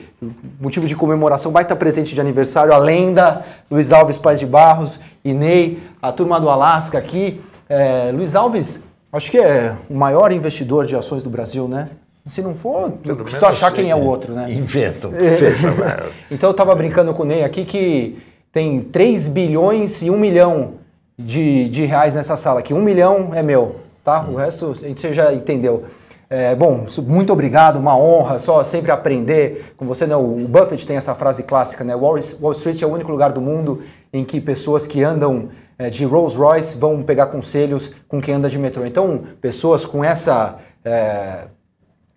motivo 0.59 0.85
de 0.85 0.95
comemoração, 0.95 1.51
baita 1.51 1.75
presente 1.75 2.13
de 2.13 2.21
aniversário, 2.21 2.71
a 2.71 2.77
lenda, 2.77 3.43
Luiz 3.69 3.91
Alves 3.91 4.19
Paz 4.19 4.39
de 4.39 4.45
Barros, 4.45 4.99
Inei, 5.25 5.81
a 5.99 6.11
turma 6.11 6.39
do 6.39 6.49
Alasca 6.49 6.99
aqui. 6.99 7.41
É, 7.67 8.11
Luiz 8.13 8.35
Alves 8.35 8.83
Acho 9.13 9.29
que 9.29 9.37
é 9.37 9.75
o 9.89 9.93
maior 9.93 10.31
investidor 10.31 10.85
de 10.85 10.95
ações 10.95 11.21
do 11.21 11.29
Brasil, 11.29 11.67
né? 11.67 11.89
Se 12.25 12.41
não 12.41 12.55
for, 12.55 12.93
só 13.31 13.47
achar 13.47 13.71
quem 13.73 13.89
é 13.89 13.95
o 13.95 14.05
outro, 14.05 14.33
né? 14.33 14.49
Inventam 14.49 15.11
que 15.11 15.23
seja 15.35 15.71
maior. 15.71 16.11
então 16.29 16.49
eu 16.49 16.51
estava 16.51 16.73
brincando 16.75 17.13
com 17.13 17.23
o 17.23 17.25
Ney 17.25 17.43
aqui 17.43 17.65
que 17.65 18.17
tem 18.51 18.81
3 18.81 19.27
bilhões 19.27 20.01
e 20.01 20.09
1 20.09 20.17
milhão 20.17 20.73
de, 21.17 21.69
de 21.69 21.85
reais 21.85 22.13
nessa 22.13 22.35
sala 22.35 22.59
aqui. 22.59 22.73
1 22.73 22.81
milhão 22.81 23.31
é 23.33 23.41
meu, 23.41 23.77
tá? 24.03 24.21
O 24.21 24.35
resto 24.35 24.71
a 24.81 24.87
gente 24.87 25.13
já 25.13 25.33
entendeu. 25.33 25.85
É, 26.29 26.55
bom, 26.55 26.85
muito 27.07 27.33
obrigado, 27.33 27.77
uma 27.77 27.97
honra, 27.97 28.39
só 28.39 28.63
sempre 28.63 28.89
aprender 28.89 29.73
com 29.75 29.85
você. 29.85 30.07
Né? 30.07 30.15
O 30.15 30.47
Buffett 30.47 30.87
tem 30.87 30.95
essa 30.95 31.13
frase 31.13 31.43
clássica, 31.43 31.83
né? 31.83 31.93
Wall 31.93 32.17
Street 32.17 32.81
é 32.81 32.85
o 32.85 32.89
único 32.89 33.11
lugar 33.11 33.33
do 33.33 33.41
mundo 33.41 33.83
em 34.13 34.23
que 34.23 34.39
pessoas 34.39 34.87
que 34.87 35.03
andam 35.03 35.49
é, 35.77 35.89
de 35.89 36.05
Rolls 36.05 36.37
Royce 36.37 36.77
vão 36.77 37.03
pegar 37.03 37.25
conselhos 37.25 37.91
com 38.07 38.21
quem 38.21 38.35
anda 38.35 38.49
de 38.49 38.57
metrô. 38.57 38.85
Então, 38.85 39.23
pessoas 39.41 39.85
com 39.85 40.03
essa. 40.03 40.57
É, 40.85 41.47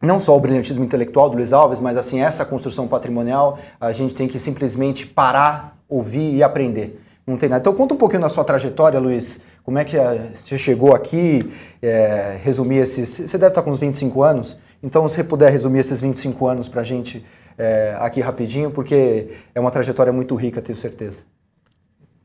não 0.00 0.20
só 0.20 0.36
o 0.36 0.40
brilhantismo 0.40 0.84
intelectual 0.84 1.30
do 1.30 1.36
Luiz 1.36 1.52
Alves, 1.52 1.80
mas 1.80 1.96
assim, 1.96 2.20
essa 2.20 2.44
construção 2.44 2.86
patrimonial, 2.86 3.58
a 3.80 3.90
gente 3.90 4.14
tem 4.14 4.28
que 4.28 4.38
simplesmente 4.38 5.06
parar, 5.06 5.73
ouvir 5.88 6.34
e 6.34 6.42
aprender. 6.42 7.00
Não 7.26 7.36
tem 7.36 7.48
nada. 7.48 7.60
Então 7.60 7.74
conta 7.74 7.94
um 7.94 7.96
pouquinho 7.96 8.22
da 8.22 8.28
sua 8.28 8.44
trajetória, 8.44 8.98
Luiz. 9.00 9.40
Como 9.62 9.78
é 9.78 9.84
que 9.84 9.96
é, 9.96 10.32
você 10.44 10.58
chegou 10.58 10.94
aqui? 10.94 11.50
É, 11.80 12.38
resumir 12.42 12.76
esses. 12.76 13.08
Você 13.08 13.38
deve 13.38 13.48
estar 13.48 13.62
com 13.62 13.70
uns 13.70 13.80
25 13.80 14.22
anos. 14.22 14.58
Então, 14.82 15.08
se 15.08 15.14
você 15.14 15.24
puder 15.24 15.50
resumir 15.50 15.78
esses 15.78 16.02
25 16.02 16.46
anos 16.46 16.68
para 16.68 16.82
a 16.82 16.84
gente 16.84 17.24
é, 17.56 17.96
aqui 17.98 18.20
rapidinho, 18.20 18.70
porque 18.70 19.34
é 19.54 19.58
uma 19.58 19.70
trajetória 19.70 20.12
muito 20.12 20.34
rica, 20.34 20.60
tenho 20.60 20.76
certeza. 20.76 21.22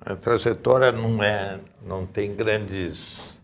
A 0.02 0.16
trajetória 0.16 0.92
não 0.92 1.24
é, 1.24 1.60
não 1.86 2.06
tem 2.06 2.36
grandes, 2.36 3.40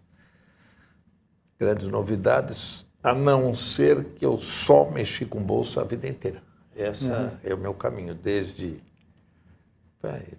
grandes 1.58 1.88
novidades, 1.88 2.86
a 3.02 3.14
não 3.14 3.56
ser 3.56 4.04
que 4.16 4.26
eu 4.26 4.38
só 4.38 4.90
mexi 4.90 5.26
com 5.26 5.42
bolsa 5.42 5.80
a 5.80 5.84
vida 5.86 6.08
inteira. 6.08 6.42
Esse 6.76 7.06
uhum. 7.06 7.30
é 7.42 7.54
o 7.54 7.58
meu 7.58 7.74
caminho, 7.74 8.14
desde 8.14 8.82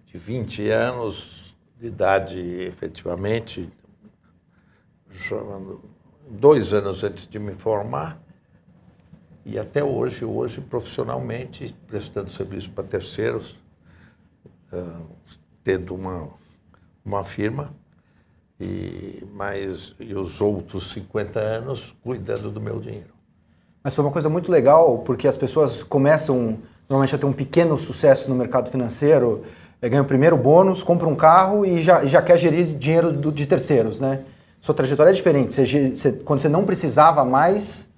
de 0.07 0.19
20 0.19 0.69
anos 0.71 1.57
de 1.79 1.87
idade, 1.87 2.41
efetivamente, 2.41 3.71
dois 6.29 6.73
anos 6.73 7.03
antes 7.05 7.27
de 7.27 7.39
me 7.39 7.53
formar, 7.53 8.21
e 9.45 9.59
até 9.59 9.85
hoje, 9.85 10.25
hoje 10.25 10.61
profissionalmente, 10.61 11.75
prestando 11.87 12.31
serviço 12.31 12.71
para 12.71 12.85
terceiros, 12.85 13.55
tendo 15.63 15.95
uma, 15.95 16.29
uma 17.05 17.25
firma, 17.25 17.73
e, 18.59 19.25
mas, 19.33 19.95
e 20.01 20.15
os 20.15 20.41
outros 20.41 20.91
50 20.91 21.39
anos 21.39 21.95
cuidando 22.03 22.51
do 22.51 22.61
meu 22.61 22.81
dinheiro. 22.81 23.15
Mas 23.85 23.95
foi 23.95 24.05
uma 24.05 24.11
coisa 24.11 24.29
muito 24.29 24.51
legal, 24.51 24.99
porque 24.99 25.29
as 25.29 25.37
pessoas 25.37 25.83
começam 25.83 26.59
normalmente 26.89 27.15
a 27.15 27.19
ter 27.19 27.27
um 27.27 27.33
pequeno 27.33 27.77
sucesso 27.77 28.29
no 28.29 28.37
mercado 28.37 28.71
financeiro, 28.71 29.45
ganha 29.83 30.03
o 30.03 30.07
primeiro 30.07 30.37
bônus, 30.37 30.83
compra 30.83 31.07
um 31.07 31.17
carro 31.17 31.65
e 31.65 31.81
já, 31.81 32.05
já 32.05 32.23
quer 32.23 32.39
gerir 32.39 32.67
dinheiro 32.67 33.13
do, 33.13 33.31
de 33.31 33.47
terceiros, 33.47 34.01
né? 34.01 34.23
Sua 34.61 34.75
trajetória 34.75 35.11
é 35.11 35.13
diferente. 35.13 35.55
Você, 35.55 35.91
você, 35.91 36.13
quando 36.13 36.41
você 36.41 36.49
não 36.49 36.65
precisava 36.65 37.25
mais 37.25 37.89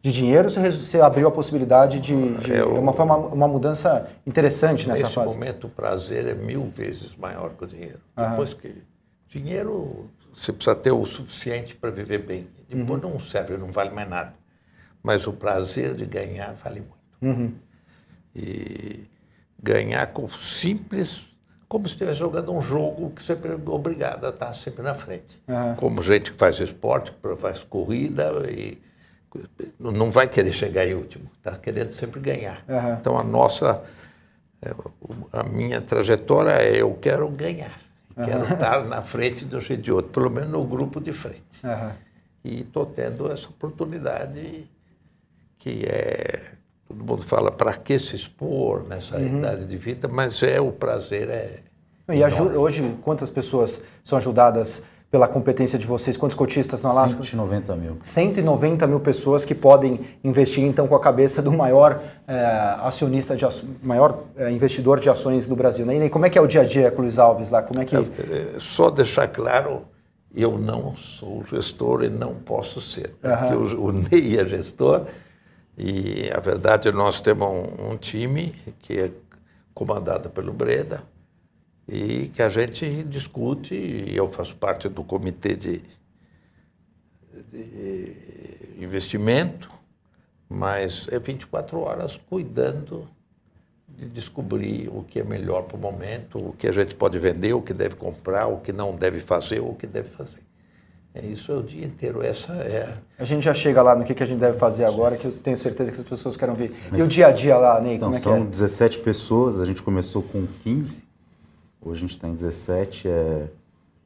de 0.00 0.12
dinheiro, 0.12 0.50
você, 0.50 0.70
você 0.70 1.00
abriu 1.00 1.26
a 1.26 1.30
possibilidade 1.30 1.98
de. 1.98 2.34
de 2.34 2.52
é, 2.52 2.64
uma, 2.64 2.92
uma, 2.92 3.16
uma 3.16 3.48
mudança 3.48 4.08
interessante 4.26 4.86
nessa 4.86 5.04
nesse 5.04 5.14
fase. 5.14 5.28
Nesse 5.28 5.38
momento, 5.38 5.66
o 5.66 5.70
prazer 5.70 6.26
é 6.26 6.34
mil 6.34 6.70
vezes 6.76 7.16
maior 7.16 7.50
que 7.50 7.64
o 7.64 7.66
dinheiro. 7.66 8.00
Aham. 8.16 8.30
Depois 8.30 8.54
que. 8.54 8.82
Dinheiro, 9.28 10.08
você 10.32 10.52
precisa 10.52 10.76
ter 10.76 10.92
o 10.92 11.04
suficiente 11.06 11.74
para 11.74 11.90
viver 11.90 12.18
bem. 12.18 12.46
Depois 12.68 13.02
uhum. 13.02 13.10
não 13.10 13.20
serve, 13.20 13.56
não 13.56 13.72
vale 13.72 13.90
mais 13.90 14.08
nada. 14.08 14.34
Mas 15.02 15.26
o 15.26 15.32
prazer 15.32 15.94
de 15.94 16.04
ganhar 16.04 16.54
vale 16.62 16.80
muito. 16.80 16.94
Uhum. 17.40 17.52
E 18.34 19.04
ganhar 19.62 20.06
com 20.08 20.28
simples, 20.28 21.22
como 21.68 21.88
se 21.88 21.94
estivesse 21.94 22.18
jogando 22.18 22.52
um 22.52 22.60
jogo 22.60 23.10
que 23.10 23.22
você 23.22 23.32
é 23.32 23.70
obrigado 23.70 24.26
a 24.26 24.28
estar 24.28 24.52
sempre 24.52 24.82
na 24.82 24.94
frente. 24.94 25.40
Uhum. 25.48 25.74
Como 25.76 26.02
gente 26.02 26.30
que 26.30 26.36
faz 26.36 26.58
esporte, 26.60 27.12
que 27.12 27.36
faz 27.36 27.62
corrida 27.62 28.30
e 28.50 28.78
não 29.78 30.10
vai 30.10 30.28
querer 30.28 30.52
chegar 30.52 30.86
em 30.86 30.94
último, 30.94 31.28
está 31.38 31.56
querendo 31.56 31.92
sempre 31.92 32.20
ganhar. 32.20 32.62
Uhum. 32.68 32.94
Então 33.00 33.18
a 33.18 33.24
nossa, 33.24 33.82
é, 34.62 34.70
a 35.32 35.42
minha 35.42 35.80
trajetória 35.80 36.50
é 36.50 36.80
eu 36.80 36.92
quero 36.94 37.28
ganhar, 37.30 37.78
uhum. 38.16 38.24
quero 38.24 38.44
estar 38.52 38.84
na 38.84 39.02
frente 39.02 39.44
de 39.44 39.56
um 39.56 39.60
jeito 39.60 39.82
de 39.82 39.92
outro, 39.92 40.10
pelo 40.12 40.30
menos 40.30 40.50
no 40.50 40.64
grupo 40.64 41.00
de 41.00 41.12
frente. 41.12 41.62
E 42.44 42.60
estou 42.60 42.84
tendo 42.84 43.32
essa 43.32 43.48
oportunidade 43.48 44.68
que 45.58 45.86
é 45.86 46.52
todo 46.94 47.04
mundo 47.04 47.22
fala 47.22 47.50
para 47.50 47.72
que 47.74 47.98
se 47.98 48.16
expor 48.16 48.84
nessa 48.88 49.16
uhum. 49.16 49.38
idade 49.38 49.66
de 49.66 49.76
vida, 49.76 50.08
mas 50.08 50.42
é 50.42 50.60
o 50.60 50.70
prazer 50.70 51.28
é. 51.28 51.58
E 52.12 52.22
ajuda, 52.22 52.58
hoje 52.58 52.96
quantas 53.02 53.30
pessoas 53.30 53.82
são 54.02 54.18
ajudadas 54.18 54.82
pela 55.10 55.26
competência 55.26 55.78
de 55.78 55.86
vocês? 55.86 56.16
Quantos 56.16 56.36
cotistas 56.36 56.82
no 56.82 56.90
Alasca? 56.90 57.22
190 57.22 57.76
mil. 57.76 57.96
190 58.02 58.86
mil 58.86 59.00
pessoas 59.00 59.44
que 59.44 59.54
podem 59.54 60.00
investir 60.22 60.64
então 60.64 60.86
com 60.86 60.94
a 60.94 61.00
cabeça 61.00 61.40
do 61.40 61.50
maior 61.50 62.02
é, 62.28 62.44
acionista, 62.82 63.34
de 63.34 63.46
maior 63.82 64.24
é, 64.36 64.50
investidor 64.50 65.00
de 65.00 65.08
ações 65.08 65.48
do 65.48 65.56
Brasil. 65.56 65.86
Né? 65.86 66.06
E 66.06 66.10
como 66.10 66.26
é 66.26 66.30
que 66.30 66.36
é 66.36 66.42
o 66.42 66.46
dia 66.46 66.60
a 66.60 66.64
dia 66.64 66.90
com 66.90 66.98
o 66.98 67.02
Luiz 67.02 67.18
Alves 67.18 67.50
lá? 67.50 67.62
Como 67.62 67.80
é 67.80 67.86
que... 67.86 67.96
É, 67.96 68.56
só 68.58 68.90
deixar 68.90 69.28
claro, 69.28 69.82
eu 70.34 70.58
não 70.58 70.94
sou 70.96 71.42
gestor 71.50 72.04
e 72.04 72.10
não 72.10 72.34
posso 72.34 72.82
ser. 72.82 73.14
Porque 73.22 73.54
o, 73.54 73.86
o 73.86 73.92
Ney 73.92 74.38
é 74.38 74.44
gestor 74.44 75.06
e 75.76 76.30
a 76.30 76.40
verdade 76.40 76.90
nós 76.92 77.20
temos 77.20 77.48
um, 77.48 77.92
um 77.92 77.96
time 77.96 78.54
que 78.80 78.98
é 78.98 79.10
comandado 79.74 80.30
pelo 80.30 80.52
Breda, 80.52 81.02
e 81.86 82.28
que 82.28 82.42
a 82.42 82.48
gente 82.48 83.02
discute, 83.04 83.74
e 83.74 84.16
eu 84.16 84.28
faço 84.28 84.56
parte 84.56 84.88
do 84.88 85.04
comitê 85.04 85.54
de, 85.54 85.82
de 87.50 88.16
investimento, 88.78 89.70
mas 90.48 91.06
é 91.10 91.18
24 91.18 91.78
horas 91.78 92.16
cuidando 92.28 93.08
de 93.88 94.08
descobrir 94.08 94.88
o 94.88 95.04
que 95.04 95.20
é 95.20 95.24
melhor 95.24 95.62
para 95.62 95.76
o 95.76 95.80
momento, 95.80 96.38
o 96.38 96.52
que 96.52 96.66
a 96.66 96.72
gente 96.72 96.94
pode 96.94 97.18
vender, 97.18 97.52
o 97.52 97.62
que 97.62 97.74
deve 97.74 97.96
comprar, 97.96 98.46
o 98.46 98.60
que 98.60 98.72
não 98.72 98.94
deve 98.94 99.20
fazer, 99.20 99.60
o 99.60 99.74
que 99.74 99.86
deve 99.86 100.08
fazer. 100.08 100.40
É 101.14 101.24
isso 101.24 101.52
é 101.52 101.54
o 101.54 101.62
dia 101.62 101.86
inteiro. 101.86 102.22
Essa 102.22 102.52
é. 102.54 102.92
A 103.16 103.24
gente 103.24 103.44
já 103.44 103.54
chega 103.54 103.80
lá 103.80 103.94
no 103.94 104.04
que, 104.04 104.12
que 104.12 104.22
a 104.22 104.26
gente 104.26 104.40
deve 104.40 104.58
fazer 104.58 104.84
agora, 104.84 105.16
que 105.16 105.24
eu 105.24 105.32
tenho 105.32 105.56
certeza 105.56 105.92
que 105.92 106.00
as 106.00 106.06
pessoas 106.06 106.36
querem 106.36 106.54
ver. 106.56 106.76
Mas, 106.90 107.00
e 107.00 107.04
o 107.04 107.08
dia 107.08 107.28
a 107.28 107.32
dia 107.32 107.56
lá, 107.56 107.80
Ney, 107.80 107.94
então, 107.94 108.08
como 108.08 108.18
é 108.18 108.20
que 108.20 108.28
é? 108.28 108.32
São 108.32 108.44
17 108.44 108.98
pessoas, 108.98 109.60
a 109.60 109.64
gente 109.64 109.80
começou 109.80 110.22
com 110.22 110.44
15. 110.64 111.04
Hoje 111.80 111.98
a 111.98 112.00
gente 112.00 112.10
está 112.16 112.26
em 112.26 112.34
17, 112.34 113.08
é 113.08 113.46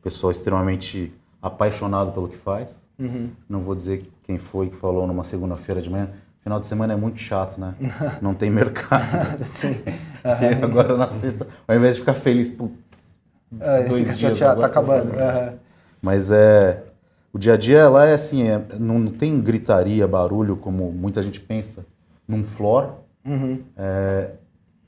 pessoal 0.02 0.30
extremamente 0.30 1.12
apaixonado 1.40 2.12
pelo 2.12 2.28
que 2.28 2.36
faz. 2.36 2.82
Uhum. 2.98 3.30
Não 3.48 3.60
vou 3.60 3.74
dizer 3.74 4.02
quem 4.24 4.36
foi 4.36 4.68
que 4.68 4.76
falou 4.76 5.06
numa 5.06 5.24
segunda-feira 5.24 5.80
de 5.80 5.88
manhã. 5.88 6.10
Final 6.42 6.60
de 6.60 6.66
semana 6.66 6.92
é 6.92 6.96
muito 6.96 7.20
chato, 7.20 7.58
né? 7.58 7.74
Não 8.20 8.34
tem 8.34 8.50
mercado. 8.50 9.44
Sim. 9.46 9.68
Uhum. 9.68 10.08
E 10.28 10.64
agora 10.64 10.96
na 10.96 11.08
sexta, 11.08 11.46
ao 11.66 11.76
invés 11.76 11.94
de 11.94 12.00
ficar 12.00 12.14
feliz, 12.14 12.50
por 12.50 12.70
é, 13.60 13.84
dois 13.84 14.06
dias. 14.08 14.18
Chateado, 14.18 14.60
tá 14.60 14.66
acabando. 14.66 15.12
Uhum. 15.12 15.58
Mas 16.02 16.30
é. 16.30 16.82
O 17.32 17.38
dia 17.38 17.54
a 17.54 17.56
dia 17.56 17.88
lá 17.88 18.06
é 18.06 18.14
assim, 18.14 18.42
é, 18.42 18.64
não, 18.78 18.98
não, 18.98 19.12
tem 19.12 19.40
gritaria, 19.40 20.06
barulho, 20.08 20.56
como 20.56 20.90
muita 20.90 21.22
gente 21.22 21.40
pensa, 21.40 21.86
num 22.26 22.42
floor. 22.42 22.94
Uhum. 23.24 23.62
É 23.76 24.30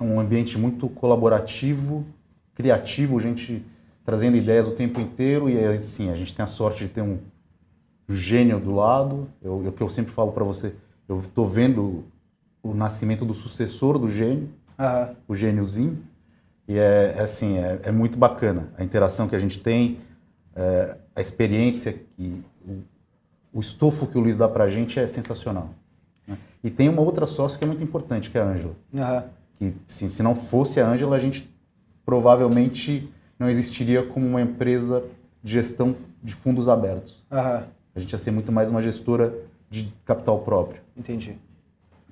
um 0.00 0.18
ambiente 0.18 0.57
muito 0.57 0.88
colaborativo, 0.88 2.07
criativo, 2.55 3.20
gente 3.20 3.64
trazendo 4.05 4.37
ideias 4.37 4.66
o 4.66 4.72
tempo 4.72 4.98
inteiro 4.98 5.48
e 5.48 5.62
assim, 5.64 6.11
a 6.11 6.16
gente 6.16 6.35
tem 6.35 6.42
a 6.42 6.46
sorte 6.46 6.85
de 6.85 6.90
ter 6.90 7.03
um 7.03 7.18
gênio 8.09 8.59
do 8.59 8.74
lado. 8.74 9.29
Eu, 9.42 9.59
o 9.59 9.72
que 9.72 9.83
eu 9.83 9.88
sempre 9.88 10.12
falo 10.12 10.33
para 10.33 10.42
você, 10.42 10.74
eu 11.09 11.20
estou 11.20 11.46
vendo 11.46 12.05
o 12.62 12.74
nascimento 12.74 13.24
do 13.24 13.35
sucessor 13.35 13.98
do 13.98 14.09
gênio. 14.09 14.48
uhum. 14.79 15.14
o 15.29 15.35
gêniozinho. 15.35 15.98
E 16.66 16.79
é, 16.79 17.14
é 17.16 17.22
assim, 17.22 17.59
é, 17.59 17.81
é, 17.83 17.92
muito 17.92 18.16
bacana 18.16 18.68
a 18.79 18.85
interação 18.85 19.29
que 19.29 19.35
a 19.35 19.38
gente 19.38 19.59
tem, 19.59 19.98
é, 20.55 20.96
a 21.14 21.20
experiência 21.20 21.92
que 21.92 22.42
o, 22.66 22.83
o, 23.53 23.61
estofo 23.61 24.07
que 24.07 24.16
o 24.16 24.20
Luiz 24.20 24.37
dá 24.37 24.49
para 24.49 24.64
a 24.64 24.68
gente 24.68 24.99
é 24.99 25.07
sensacional. 25.07 25.70
Né? 26.27 26.38
E 26.62 26.70
tem 26.70 26.88
uma 26.88 27.03
outra 27.03 27.27
sócia 27.27 27.59
que 27.59 27.64
é 27.64 27.66
muito 27.66 27.83
importante, 27.83 28.31
que 28.31 28.38
é 28.38 28.40
a 28.40 28.44
Ângela. 28.44 28.75
Uhum. 28.92 29.23
Que 29.57 29.75
se, 29.87 30.09
se 30.09 30.23
não 30.23 30.35
fosse 30.35 30.81
a 30.81 30.88
Ângela, 30.88 31.16
a 31.16 31.18
gente 31.18 31.49
provavelmente 32.05 33.12
não 33.38 33.49
existiria 33.49 34.05
como 34.05 34.27
uma 34.27 34.40
empresa 34.40 35.05
de 35.42 35.53
gestão 35.53 35.96
de 36.23 36.35
fundos 36.35 36.68
abertos. 36.68 37.25
Uhum. 37.31 37.62
A 37.94 38.01
gente 38.01 38.12
ia 38.12 38.18
ser 38.18 38.31
muito 38.31 38.53
mais 38.53 38.70
uma 38.70 38.81
gestora 38.81 39.35
de 39.68 39.92
capital 40.05 40.40
próprio. 40.40 40.81
Entendi. 40.96 41.37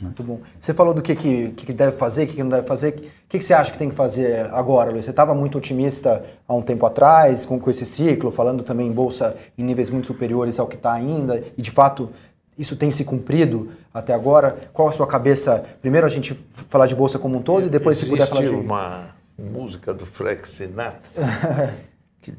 Muito 0.01 0.23
bom. 0.23 0.41
Você 0.61 0.73
falou 0.73 0.95
do 0.95 1.03
que, 1.03 1.15
que, 1.17 1.49
que 1.51 1.73
deve 1.73 1.97
fazer, 1.97 2.25
o 2.25 2.27
que, 2.29 2.35
que 2.35 2.43
não 2.43 2.51
deve 2.51 2.67
fazer. 2.67 2.95
O 2.95 3.29
que, 3.29 3.39
que 3.39 3.45
você 3.45 3.53
acha 3.53 3.73
que 3.73 3.79
tem 3.79 3.89
que 3.89 3.95
fazer 3.95 4.47
agora, 4.53 4.91
Luiz? 4.91 5.05
Você 5.05 5.11
estava 5.11 5.35
muito 5.35 5.59
otimista 5.59 6.25
há 6.47 6.55
um 6.55 6.63
tempo 6.63 6.87
atrás 6.87 7.45
com, 7.45 7.59
com 7.59 7.69
esse 7.69 7.85
ciclo, 7.85 8.31
falando 8.31 8.63
também 8.63 8.87
em 8.87 8.93
bolsa 8.93 9.37
em 9.57 9.65
níveis 9.65 9.91
muito 9.91 10.07
superiores 10.07 10.59
ao 10.61 10.69
que 10.69 10.77
está 10.77 10.93
ainda, 10.93 11.43
e 11.57 11.63
de 11.63 11.71
fato 11.71 12.11
isso 12.57 12.77
tem 12.77 12.91
se 12.91 13.05
cumprido 13.05 13.73
até 13.93 14.13
agora. 14.13 14.57
Qual 14.73 14.89
a 14.89 14.93
sua 14.93 15.07
cabeça? 15.07 15.65
Primeiro 15.81 16.07
a 16.07 16.11
gente 16.11 16.35
falar 16.69 16.87
de 16.87 16.95
bolsa 16.95 17.19
como 17.19 17.39
um 17.39 17.43
todo 17.43 17.67
e 17.67 17.71
depois 17.71 17.99
Existe 17.99 18.11
se 18.11 18.27
puder 18.27 18.29
falar 18.29 18.49
de. 18.49 18.55
uma 18.55 19.15
música 19.39 19.93
do 19.95 20.07
Frank 20.07 20.49
Sinatra, 20.49 21.01
que 22.21 22.33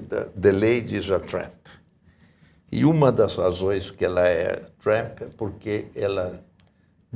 da 0.00 0.24
The 0.24 0.52
Lady 0.52 0.96
is 0.96 1.10
a 1.10 1.18
Tramp. 1.18 1.52
E 2.70 2.84
uma 2.84 3.12
das 3.12 3.36
razões 3.36 3.90
que 3.90 4.04
ela 4.04 4.26
é 4.26 4.60
tramp 4.82 5.22
é 5.22 5.26
porque 5.36 5.86
ela 5.94 6.40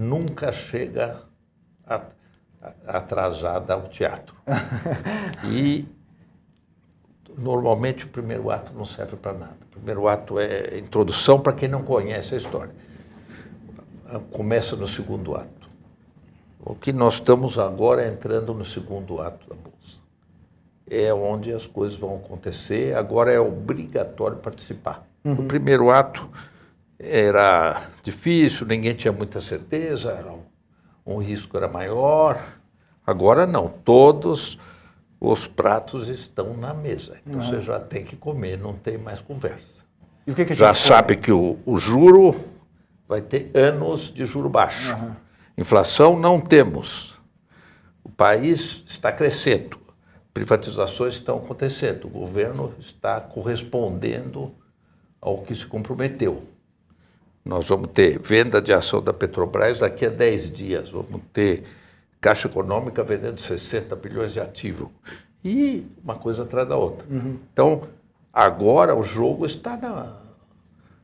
nunca 0.00 0.50
chega 0.50 1.22
atrasada 2.86 3.74
ao 3.74 3.82
teatro. 3.88 4.34
e 5.44 5.86
normalmente 7.36 8.06
o 8.06 8.08
primeiro 8.08 8.50
ato 8.50 8.72
não 8.72 8.86
serve 8.86 9.16
para 9.16 9.34
nada. 9.34 9.56
O 9.66 9.74
primeiro 9.74 10.08
ato 10.08 10.38
é 10.38 10.78
introdução 10.78 11.38
para 11.38 11.52
quem 11.52 11.68
não 11.68 11.82
conhece 11.82 12.34
a 12.34 12.38
história. 12.38 12.74
Começa 14.32 14.74
no 14.74 14.88
segundo 14.88 15.36
ato. 15.36 15.68
O 16.58 16.74
que 16.74 16.92
nós 16.92 17.14
estamos 17.14 17.58
agora 17.58 18.02
é 18.02 18.08
entrando 18.08 18.52
no 18.54 18.64
segundo 18.64 19.20
ato 19.20 19.48
da 19.48 19.54
bolsa. 19.54 20.00
É 20.88 21.12
onde 21.14 21.52
as 21.52 21.66
coisas 21.66 21.96
vão 21.96 22.16
acontecer. 22.16 22.96
Agora 22.96 23.32
é 23.32 23.38
obrigatório 23.38 24.38
participar. 24.38 25.06
Uhum. 25.24 25.34
O 25.34 25.44
primeiro 25.44 25.90
ato 25.90 26.28
era 27.02 27.88
difícil, 28.02 28.66
ninguém 28.66 28.94
tinha 28.94 29.12
muita 29.12 29.40
certeza, 29.40 30.10
era 30.10 30.30
um, 30.30 30.42
um 31.06 31.16
risco 31.18 31.56
era 31.56 31.66
maior. 31.66 32.42
Agora 33.06 33.46
não, 33.46 33.68
todos 33.68 34.58
os 35.18 35.46
pratos 35.46 36.08
estão 36.08 36.54
na 36.54 36.74
mesa. 36.74 37.16
Então 37.26 37.40
uhum. 37.40 37.48
você 37.48 37.62
já 37.62 37.80
tem 37.80 38.04
que 38.04 38.16
comer, 38.16 38.58
não 38.58 38.74
tem 38.74 38.98
mais 38.98 39.20
conversa. 39.20 39.82
Que 40.34 40.44
que 40.44 40.54
já 40.54 40.74
sabe 40.74 41.16
que 41.16 41.32
o, 41.32 41.58
o, 41.66 41.78
juro 41.78 42.36
vai 43.08 43.20
ter 43.20 43.50
anos 43.54 44.12
de 44.12 44.24
juro 44.24 44.48
baixo. 44.48 44.94
Uhum. 44.94 45.12
Inflação 45.58 46.18
não 46.18 46.38
temos. 46.38 47.18
O 48.04 48.08
país 48.08 48.84
está 48.86 49.10
crescendo. 49.10 49.78
Privatizações 50.32 51.14
estão 51.14 51.38
acontecendo. 51.38 52.06
O 52.06 52.10
governo 52.10 52.72
está 52.78 53.20
correspondendo 53.20 54.54
ao 55.20 55.38
que 55.38 55.56
se 55.56 55.66
comprometeu. 55.66 56.44
Nós 57.44 57.68
vamos 57.68 57.88
ter 57.88 58.18
venda 58.18 58.61
de 58.61 58.72
ação 58.72 59.03
da 59.03 59.12
Petrobras 59.12 59.79
daqui 59.79 60.07
a 60.07 60.11
10 60.11 60.53
dias, 60.53 60.90
vamos 60.90 61.22
ter 61.33 61.64
Caixa 62.20 62.48
Econômica 62.48 63.03
vendendo 63.03 63.40
60 63.40 63.96
bilhões 63.96 64.33
de 64.33 64.40
ativo. 64.40 64.92
E 65.42 65.87
uma 66.05 66.16
coisa 66.16 66.42
atrás 66.42 66.68
da 66.68 66.76
outra. 66.76 67.07
Uhum. 67.09 67.38
Então, 67.53 67.83
agora 68.33 68.94
o 68.94 69.03
jogo 69.03 69.46
está 69.46 69.76
na... 69.76 70.16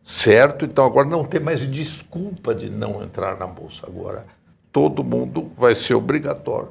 certo, 0.04 0.66
então 0.66 0.84
agora 0.84 1.08
não 1.08 1.24
tem 1.24 1.40
mais 1.40 1.60
desculpa 1.60 2.54
de 2.54 2.68
não 2.68 3.02
entrar 3.02 3.38
na 3.38 3.46
Bolsa. 3.46 3.86
Agora, 3.86 4.26
todo 4.70 5.02
mundo 5.02 5.50
vai 5.56 5.74
ser 5.74 5.94
obrigatório 5.94 6.68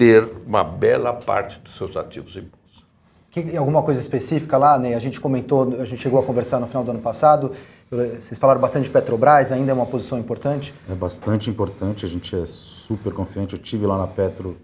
ter 0.00 0.26
uma 0.46 0.64
bela 0.64 1.12
parte 1.12 1.58
dos 1.58 1.76
seus 1.76 1.94
ativos 1.94 2.34
em 2.34 2.40
bolsa. 2.40 2.86
Que, 3.30 3.54
alguma 3.54 3.82
coisa 3.82 4.00
específica 4.00 4.56
lá, 4.56 4.78
né? 4.78 4.94
A 4.94 4.98
gente 4.98 5.20
comentou, 5.20 5.78
a 5.78 5.84
gente 5.84 6.00
chegou 6.00 6.18
a 6.18 6.22
conversar 6.22 6.58
no 6.58 6.66
final 6.66 6.82
do 6.82 6.90
ano 6.90 7.00
passado. 7.00 7.52
Vocês 7.90 8.38
falaram 8.38 8.60
bastante 8.60 8.84
de 8.84 8.90
Petrobras, 8.90 9.50
ainda 9.50 9.72
é 9.72 9.74
uma 9.74 9.84
posição 9.84 10.16
importante? 10.16 10.72
É 10.88 10.94
bastante 10.94 11.50
importante, 11.50 12.06
a 12.06 12.08
gente 12.08 12.36
é 12.36 12.44
super 12.46 13.12
confiante. 13.12 13.54
Eu 13.54 13.58
tive 13.58 13.84
lá 13.84 13.98
na 13.98 14.06
Petro 14.06 14.56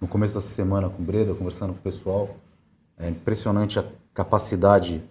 no 0.00 0.06
começo 0.06 0.34
dessa 0.34 0.54
semana 0.54 0.88
com 0.88 1.02
o 1.02 1.04
Breda, 1.04 1.34
conversando 1.34 1.72
com 1.72 1.80
o 1.80 1.82
pessoal. 1.82 2.36
É 2.96 3.08
impressionante 3.08 3.80
a 3.80 3.84
capacidade, 4.14 5.02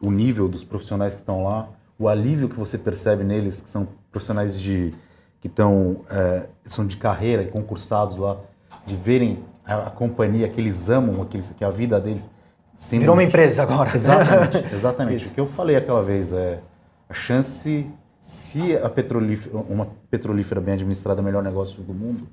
o 0.00 0.10
nível 0.10 0.48
dos 0.48 0.64
profissionais 0.64 1.12
que 1.12 1.20
estão 1.20 1.44
lá, 1.44 1.68
o 1.98 2.08
alívio 2.08 2.48
que 2.48 2.58
você 2.58 2.78
percebe 2.78 3.22
neles, 3.22 3.60
que 3.60 3.68
são 3.68 3.86
profissionais 4.10 4.58
de 4.58 4.94
que 5.42 5.48
estão 5.48 6.00
é, 6.10 6.48
são 6.64 6.86
de 6.86 6.96
carreira, 6.96 7.44
concursados 7.44 8.16
lá, 8.16 8.38
de 8.86 8.96
verem 8.96 9.44
a, 9.62 9.88
a 9.88 9.90
companhia 9.90 10.48
que 10.48 10.58
eles 10.58 10.88
amam, 10.88 11.22
que, 11.26 11.36
eles, 11.36 11.50
que 11.50 11.62
é 11.62 11.66
a 11.66 11.70
vida 11.70 12.00
deles. 12.00 12.30
Sendo... 12.78 13.00
Virou 13.00 13.14
uma 13.14 13.22
empresa 13.22 13.62
agora. 13.62 13.94
Exatamente, 13.94 14.66
exatamente. 14.74 15.26
o 15.26 15.30
que 15.30 15.40
eu 15.40 15.46
falei 15.46 15.76
aquela 15.76 16.02
vez 16.02 16.32
é 16.32 16.60
a 17.08 17.14
chance, 17.14 17.86
se 18.20 18.76
a 18.76 18.88
petrolífera, 18.88 19.56
uma 19.56 19.88
petrolífera 20.10 20.60
bem 20.60 20.74
administrada 20.74 21.20
é 21.20 21.22
o 21.22 21.24
melhor 21.24 21.42
negócio 21.42 21.82
do 21.82 21.92
mundo, 21.92 22.26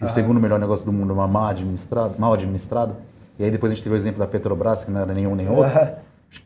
e 0.00 0.04
o 0.04 0.08
segundo 0.08 0.40
melhor 0.40 0.58
negócio 0.58 0.86
do 0.86 0.92
mundo 0.92 1.10
é 1.10 1.14
uma 1.14 1.28
má 1.28 1.50
administrada, 1.50 2.14
mal 2.18 2.32
administrada, 2.32 2.96
e 3.38 3.44
aí 3.44 3.50
depois 3.50 3.72
a 3.72 3.74
gente 3.74 3.82
teve 3.82 3.94
o 3.94 3.98
exemplo 3.98 4.18
da 4.18 4.26
Petrobras, 4.26 4.84
que 4.84 4.90
não 4.90 5.00
era 5.00 5.14
nenhum 5.14 5.34
nem 5.34 5.48
outro, 5.48 5.72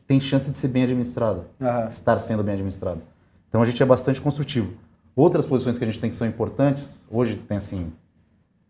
tem 0.06 0.20
chance 0.20 0.50
de 0.50 0.56
ser 0.56 0.68
bem 0.68 0.84
administrada, 0.84 1.46
estar 1.88 2.18
sendo 2.18 2.42
bem 2.42 2.54
administrada. 2.54 3.00
Então 3.48 3.62
a 3.62 3.64
gente 3.64 3.82
é 3.82 3.86
bastante 3.86 4.20
construtivo. 4.20 4.72
Outras 5.16 5.46
posições 5.46 5.78
que 5.78 5.84
a 5.84 5.86
gente 5.86 6.00
tem 6.00 6.10
que 6.10 6.16
são 6.16 6.26
importantes, 6.26 7.06
hoje 7.10 7.36
tem 7.36 7.56
assim, 7.56 7.92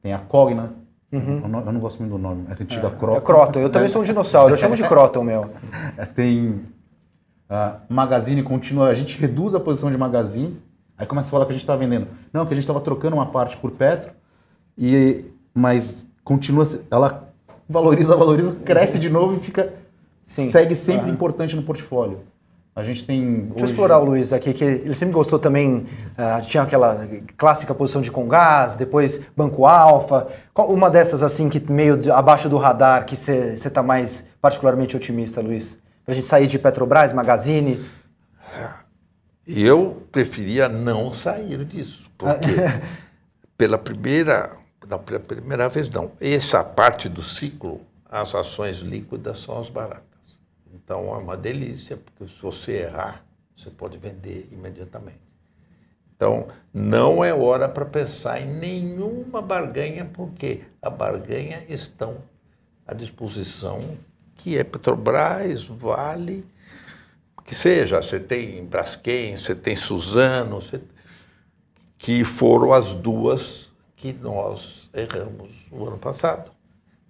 tem 0.02 0.12
a 0.12 0.18
Cogna, 0.18 0.72
Uhum. 1.14 1.40
Eu, 1.42 1.48
não, 1.48 1.60
eu, 1.60 1.72
não, 1.72 1.80
gosto 1.80 2.00
muito 2.00 2.12
do 2.12 2.18
nome, 2.18 2.44
é 2.48 2.52
a 2.52 2.56
antiga 2.60 2.88
é, 2.88 2.90
Croton. 2.90 3.16
É 3.16 3.20
Croton, 3.20 3.60
eu 3.60 3.70
também 3.70 3.88
sou 3.88 4.02
um 4.02 4.04
dinossauro, 4.04 4.52
eu 4.52 4.56
chamo 4.56 4.74
de 4.74 4.82
Croton, 4.82 5.22
meu. 5.22 5.48
É, 5.96 6.04
tem 6.04 6.62
uh, 7.48 7.80
Magazine 7.88 8.42
continua, 8.42 8.88
a 8.88 8.94
gente 8.94 9.16
reduz 9.18 9.54
a 9.54 9.60
posição 9.60 9.90
de 9.90 9.96
Magazine, 9.96 10.60
aí 10.98 11.06
começa 11.06 11.28
a 11.28 11.30
falar 11.30 11.44
que 11.44 11.52
a 11.52 11.54
gente 11.54 11.62
está 11.62 11.76
vendendo. 11.76 12.08
Não, 12.32 12.44
que 12.44 12.52
a 12.52 12.56
gente 12.56 12.64
estava 12.64 12.80
trocando 12.80 13.14
uma 13.14 13.26
parte 13.26 13.56
por 13.56 13.70
Petro, 13.70 14.10
e, 14.76 15.24
mas 15.54 16.06
continua, 16.24 16.66
ela 16.90 17.28
valoriza, 17.68 18.16
valoriza, 18.16 18.56
cresce 18.64 18.98
de 18.98 19.08
novo 19.08 19.36
e 19.36 19.40
fica, 19.40 19.72
Sim. 20.24 20.50
segue 20.50 20.74
sempre 20.74 21.06
uhum. 21.06 21.14
importante 21.14 21.54
no 21.54 21.62
portfólio. 21.62 22.20
A 22.76 22.82
gente 22.82 23.04
tem. 23.04 23.22
Deixa 23.22 23.54
hoje... 23.54 23.64
eu 23.64 23.66
explorar 23.66 23.98
o 24.00 24.04
Luiz 24.04 24.32
aqui, 24.32 24.52
que 24.52 24.64
ele 24.64 24.94
sempre 24.94 25.14
gostou 25.14 25.38
também. 25.38 25.86
Uh, 26.18 26.46
tinha 26.46 26.62
aquela 26.64 27.08
clássica 27.36 27.72
posição 27.72 28.02
de 28.02 28.10
Congás, 28.10 28.74
depois 28.74 29.20
Banco 29.36 29.64
Alfa. 29.64 30.26
Qual, 30.52 30.72
uma 30.72 30.90
dessas, 30.90 31.22
assim, 31.22 31.48
que 31.48 31.60
meio 31.70 31.96
de, 31.96 32.10
abaixo 32.10 32.48
do 32.48 32.56
radar, 32.56 33.06
que 33.06 33.16
você 33.16 33.54
está 33.54 33.82
mais 33.82 34.26
particularmente 34.40 34.96
otimista, 34.96 35.40
Luiz? 35.40 35.78
Para 36.04 36.12
a 36.12 36.14
gente 36.16 36.26
sair 36.26 36.48
de 36.48 36.58
Petrobras, 36.58 37.12
Magazine? 37.12 37.84
Eu 39.46 40.02
preferia 40.10 40.68
não 40.68 41.14
sair 41.14 41.64
disso, 41.64 42.10
porque 42.18 42.56
pela 43.56 43.78
primeira. 43.78 44.56
Não, 44.88 44.98
pela 44.98 45.20
primeira 45.20 45.68
vez 45.68 45.88
não. 45.88 46.10
Essa 46.20 46.62
parte 46.64 47.08
do 47.08 47.22
ciclo, 47.22 47.80
as 48.10 48.34
ações 48.34 48.78
líquidas 48.78 49.38
são 49.38 49.60
as 49.60 49.68
baratas. 49.68 50.13
Então 50.74 51.14
é 51.14 51.18
uma 51.18 51.36
delícia, 51.36 51.96
porque 51.96 52.26
se 52.32 52.42
você 52.42 52.72
errar, 52.82 53.24
você 53.56 53.70
pode 53.70 53.96
vender 53.96 54.48
imediatamente. 54.50 55.22
Então, 56.16 56.48
não 56.72 57.24
é 57.24 57.32
hora 57.32 57.68
para 57.68 57.84
pensar 57.84 58.40
em 58.40 58.46
nenhuma 58.46 59.40
barganha, 59.40 60.04
porque 60.04 60.62
a 60.80 60.90
barganha 60.90 61.64
estão 61.68 62.18
à 62.86 62.94
disposição, 62.94 63.96
que 64.36 64.56
é 64.56 64.64
Petrobras, 64.64 65.64
Vale, 65.64 66.44
que 67.44 67.54
seja, 67.54 68.00
você 68.00 68.18
tem 68.18 68.64
Braskem, 68.64 69.36
você 69.36 69.54
tem 69.54 69.76
Suzano, 69.76 70.62
você... 70.62 70.80
que 71.98 72.24
foram 72.24 72.72
as 72.72 72.92
duas 72.94 73.70
que 73.96 74.12
nós 74.12 74.88
erramos 74.94 75.50
no 75.70 75.88
ano 75.88 75.98
passado. 75.98 76.53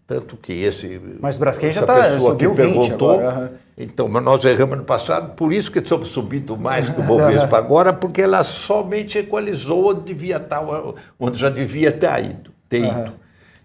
Tanto 0.06 0.36
que 0.36 0.52
esse. 0.52 1.00
Mas 1.20 1.38
Braskem 1.38 1.72
já 1.72 1.80
está 1.80 2.20
subiu 2.20 2.54
que 2.54 2.62
20 2.62 2.74
perguntou, 2.74 3.20
agora. 3.20 3.60
Então, 3.76 4.06
mas 4.06 4.22
nós 4.22 4.44
erramos 4.44 4.78
no 4.78 4.84
passado, 4.84 5.34
por 5.34 5.52
isso 5.52 5.72
que 5.72 5.78
estamos 5.78 6.08
subindo 6.08 6.56
mais 6.56 6.88
que 6.88 7.00
o 7.00 7.02
Bovespa 7.04 7.56
agora, 7.56 7.92
porque 7.92 8.20
ela 8.20 8.44
somente 8.44 9.18
equalizou 9.18 9.90
onde 9.90 10.02
devia 10.02 10.36
estar, 10.36 10.62
onde 11.18 11.38
já 11.38 11.48
devia 11.48 11.90
ter 11.90 12.24
ido. 12.24 12.50
Ter 12.68 12.84
ido. 12.84 13.12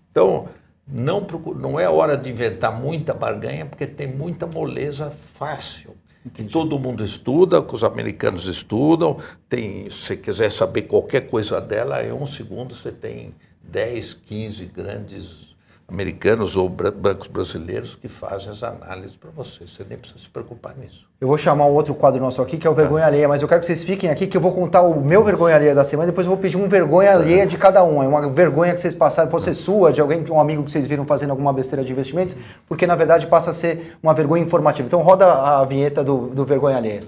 Então, 0.09 0.47
não, 0.87 1.27
não 1.55 1.79
é 1.79 1.89
hora 1.89 2.15
de 2.17 2.29
inventar 2.29 2.71
muita 2.71 3.13
barganha, 3.13 3.65
porque 3.65 3.85
tem 3.85 4.07
muita 4.07 4.47
moleza 4.47 5.11
fácil. 5.35 5.95
Entendi. 6.25 6.51
Todo 6.51 6.79
mundo 6.79 7.03
estuda, 7.03 7.61
os 7.61 7.83
americanos 7.83 8.45
estudam. 8.45 9.17
Tem, 9.47 9.89
se 9.89 9.97
você 9.97 10.17
quiser 10.17 10.51
saber 10.51 10.83
qualquer 10.83 11.29
coisa 11.29 11.59
dela, 11.59 12.03
em 12.03 12.11
um 12.11 12.25
segundo 12.25 12.73
você 12.73 12.91
tem 12.91 13.33
10, 13.63 14.13
15 14.25 14.65
grandes 14.65 15.48
americanos 15.89 16.55
ou 16.55 16.69
bancos 16.69 17.27
brasileiros 17.27 17.95
que 17.95 18.07
fazem 18.07 18.49
as 18.49 18.61
análises 18.63 19.15
para 19.15 19.29
você. 19.31 19.67
Você 19.67 19.83
nem 19.87 19.97
precisa 19.97 20.19
se 20.19 20.29
preocupar 20.29 20.75
nisso. 20.77 21.07
Eu 21.19 21.27
vou 21.27 21.37
chamar 21.37 21.65
um 21.65 21.73
outro 21.73 21.93
quadro 21.93 22.21
nosso 22.21 22.41
aqui, 22.41 22.57
que 22.57 22.65
é 22.65 22.69
o 22.69 22.73
Vergonha 22.73 23.05
Alheia, 23.05 23.27
mas 23.27 23.41
eu 23.41 23.47
quero 23.47 23.59
que 23.59 23.65
vocês 23.65 23.83
fiquem 23.83 24.09
aqui, 24.09 24.27
que 24.27 24.37
eu 24.37 24.41
vou 24.41 24.53
contar 24.53 24.81
o 24.83 25.01
meu 25.01 25.23
Vergonha 25.23 25.55
Alheia 25.55 25.75
da 25.75 25.83
semana, 25.83 26.07
depois 26.07 26.25
eu 26.25 26.31
vou 26.31 26.39
pedir 26.39 26.57
um 26.57 26.67
Vergonha 26.67 27.11
Alheia 27.11 27.45
de 27.45 27.57
cada 27.57 27.83
um. 27.83 28.01
É 28.01 28.07
uma 28.07 28.29
vergonha 28.29 28.73
que 28.73 28.79
vocês 28.79 28.95
passaram, 28.95 29.29
pode 29.29 29.43
ser 29.43 29.53
sua, 29.53 29.91
de 29.91 29.99
alguém, 29.99 30.23
um 30.29 30.39
amigo 30.39 30.63
que 30.63 30.71
vocês 30.71 30.87
viram 30.87 31.05
fazendo 31.05 31.31
alguma 31.31 31.51
besteira 31.51 31.83
de 31.83 31.91
investimentos, 31.91 32.35
porque 32.67 32.87
na 32.87 32.95
verdade 32.95 33.27
passa 33.27 33.49
a 33.49 33.53
ser 33.53 33.97
uma 34.01 34.13
vergonha 34.13 34.43
informativa. 34.43 34.87
Então 34.87 35.01
roda 35.01 35.25
a 35.25 35.65
vinheta 35.65 36.03
do, 36.03 36.27
do 36.27 36.45
Vergonha 36.45 36.77
Alheia. 36.77 37.01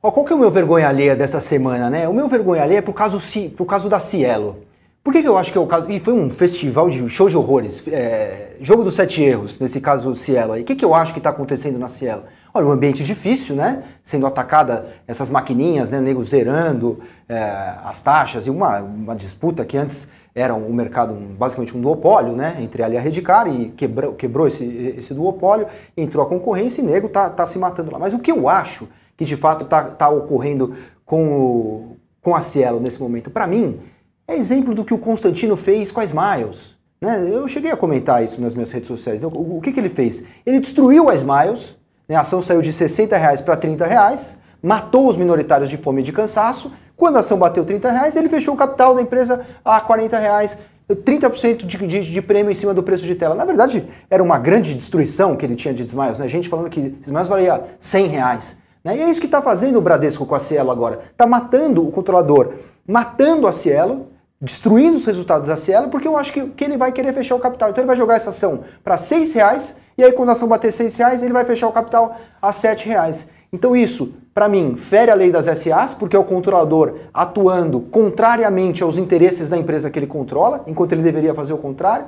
Qual 0.00 0.24
que 0.24 0.32
é 0.32 0.36
o 0.36 0.38
meu 0.38 0.50
vergonha 0.50 0.88
alheia 0.88 1.16
dessa 1.16 1.40
semana, 1.40 1.90
né? 1.90 2.08
O 2.08 2.14
meu 2.14 2.28
vergonha 2.28 2.62
alheia 2.62 2.78
é 2.78 2.82
por 2.82 2.94
caso, 2.94 3.18
por 3.56 3.66
caso 3.66 3.88
da 3.88 3.98
Cielo. 3.98 4.64
Por 5.02 5.12
que, 5.12 5.22
que, 5.22 5.28
eu 5.28 5.36
acho 5.36 5.50
que 5.50 5.58
é 5.58 5.60
o 5.60 5.66
caso. 5.66 5.90
E 5.90 5.98
foi 5.98 6.14
um 6.14 6.30
festival 6.30 6.88
de 6.88 7.08
show 7.08 7.28
de 7.28 7.36
horrores. 7.36 7.82
É, 7.88 8.56
jogo 8.60 8.84
dos 8.84 8.94
sete 8.94 9.22
erros, 9.22 9.58
nesse 9.58 9.80
caso 9.80 10.14
Cielo 10.14 10.52
aí. 10.52 10.62
O 10.62 10.64
que, 10.64 10.76
que 10.76 10.84
eu 10.84 10.94
acho 10.94 11.12
que 11.12 11.18
está 11.18 11.30
acontecendo 11.30 11.78
na 11.78 11.88
Cielo? 11.88 12.22
Olha, 12.54 12.66
um 12.66 12.70
ambiente 12.70 13.02
difícil, 13.02 13.56
né? 13.56 13.82
Sendo 14.04 14.26
atacada 14.26 14.86
essas 15.06 15.30
maquininhas, 15.30 15.90
né? 15.90 16.00
Nego 16.00 16.22
zerando 16.22 17.00
é, 17.28 17.74
as 17.84 18.00
taxas 18.00 18.46
e 18.46 18.50
uma, 18.50 18.80
uma 18.80 19.16
disputa 19.16 19.64
que 19.64 19.76
antes 19.76 20.06
era 20.34 20.54
um 20.54 20.72
mercado 20.72 21.14
basicamente 21.14 21.76
um 21.76 21.80
duopólio, 21.80 22.34
né? 22.34 22.56
Entre 22.60 22.84
ali 22.84 22.96
a 22.96 23.00
Redcar 23.00 23.48
e 23.48 23.70
quebrou, 23.70 24.12
quebrou 24.12 24.46
esse, 24.46 24.94
esse 24.96 25.12
duopólio, 25.12 25.66
entrou 25.96 26.24
a 26.24 26.28
concorrência 26.28 26.82
e 26.82 26.84
nego 26.84 27.08
tá, 27.08 27.28
tá 27.30 27.46
se 27.46 27.58
matando 27.58 27.90
lá. 27.90 27.98
Mas 27.98 28.14
o 28.14 28.18
que 28.20 28.30
eu 28.30 28.48
acho 28.48 28.86
que 29.18 29.24
de 29.24 29.36
fato 29.36 29.64
está 29.64 29.82
tá 29.82 30.08
ocorrendo 30.08 30.74
com, 31.04 31.28
o, 31.28 31.96
com 32.22 32.36
a 32.36 32.40
Cielo 32.40 32.78
nesse 32.78 33.02
momento. 33.02 33.30
Para 33.30 33.48
mim, 33.48 33.80
é 34.26 34.36
exemplo 34.36 34.74
do 34.74 34.84
que 34.84 34.94
o 34.94 34.98
Constantino 34.98 35.56
fez 35.56 35.90
com 35.90 36.00
a 36.00 36.04
Smiles. 36.04 36.76
Né? 37.00 37.28
Eu 37.28 37.48
cheguei 37.48 37.72
a 37.72 37.76
comentar 37.76 38.22
isso 38.22 38.40
nas 38.40 38.54
minhas 38.54 38.70
redes 38.70 38.86
sociais. 38.86 39.24
O, 39.24 39.28
o 39.28 39.60
que, 39.60 39.72
que 39.72 39.80
ele 39.80 39.88
fez? 39.88 40.22
Ele 40.46 40.60
destruiu 40.60 41.10
a 41.10 41.14
Smiles, 41.16 41.76
né? 42.08 42.14
a 42.14 42.20
ação 42.20 42.40
saiu 42.40 42.62
de 42.62 42.72
60 42.72 43.16
reais 43.16 43.40
para 43.40 43.56
30 43.56 43.86
reais, 43.86 44.38
matou 44.62 45.08
os 45.08 45.16
minoritários 45.16 45.68
de 45.68 45.76
fome 45.76 46.00
e 46.00 46.04
de 46.04 46.12
cansaço. 46.12 46.70
Quando 46.96 47.16
a 47.16 47.20
ação 47.20 47.38
bateu 47.38 47.64
30 47.64 47.90
reais, 47.90 48.14
ele 48.14 48.28
fechou 48.28 48.54
o 48.54 48.56
capital 48.56 48.94
da 48.94 49.02
empresa 49.02 49.44
a 49.64 49.80
40 49.80 50.16
reais. 50.16 50.56
30% 50.88 51.66
de, 51.66 51.76
de, 51.86 52.12
de, 52.12 52.22
prêmio 52.22 52.50
em 52.50 52.54
cima 52.54 52.72
do 52.72 52.82
preço 52.82 53.04
de 53.04 53.14
tela. 53.14 53.34
Na 53.34 53.44
verdade, 53.44 53.86
era 54.08 54.22
uma 54.22 54.38
grande 54.38 54.74
destruição 54.74 55.36
que 55.36 55.44
ele 55.44 55.54
tinha 55.54 55.74
de 55.74 55.82
Smiles, 55.82 56.18
né? 56.18 56.26
Gente 56.28 56.48
falando 56.48 56.70
que 56.70 56.96
Smiles 57.04 57.28
valia 57.28 57.62
100 57.78 58.06
reais. 58.06 58.58
Né? 58.88 58.96
E 58.96 59.02
é 59.02 59.10
isso 59.10 59.20
que 59.20 59.26
está 59.26 59.42
fazendo 59.42 59.76
o 59.76 59.82
Bradesco 59.82 60.24
com 60.24 60.34
a 60.34 60.40
Cielo 60.40 60.70
agora. 60.70 61.00
Está 61.10 61.26
matando 61.26 61.86
o 61.86 61.90
controlador, 61.90 62.54
matando 62.86 63.46
a 63.46 63.52
Cielo, 63.52 64.06
destruindo 64.40 64.96
os 64.96 65.04
resultados 65.04 65.46
da 65.46 65.56
Cielo, 65.56 65.88
porque 65.88 66.08
eu 66.08 66.16
acho 66.16 66.32
que, 66.32 66.46
que 66.48 66.64
ele 66.64 66.78
vai 66.78 66.90
querer 66.90 67.12
fechar 67.12 67.34
o 67.34 67.38
capital. 67.38 67.68
Então 67.68 67.82
ele 67.82 67.86
vai 67.86 67.96
jogar 67.96 68.14
essa 68.14 68.30
ação 68.30 68.64
para 68.82 68.94
R$ 68.94 69.24
reais 69.34 69.76
e 69.98 70.02
aí 70.02 70.12
quando 70.12 70.30
a 70.30 70.32
ação 70.32 70.48
bater 70.48 70.72
R$ 70.72 70.88
reais, 70.96 71.22
ele 71.22 71.34
vai 71.34 71.44
fechar 71.44 71.68
o 71.68 71.72
capital 71.72 72.16
a 72.40 72.50
R$ 72.50 72.74
reais. 72.84 73.28
Então 73.52 73.76
isso, 73.76 74.14
para 74.32 74.48
mim, 74.48 74.74
fere 74.76 75.10
a 75.10 75.14
lei 75.14 75.30
das 75.30 75.44
SAs, 75.44 75.94
porque 75.94 76.16
é 76.16 76.18
o 76.18 76.24
controlador 76.24 76.94
atuando 77.12 77.80
contrariamente 77.80 78.82
aos 78.82 78.96
interesses 78.96 79.50
da 79.50 79.58
empresa 79.58 79.90
que 79.90 79.98
ele 79.98 80.06
controla, 80.06 80.62
enquanto 80.66 80.92
ele 80.92 81.02
deveria 81.02 81.34
fazer 81.34 81.52
o 81.52 81.58
contrário. 81.58 82.06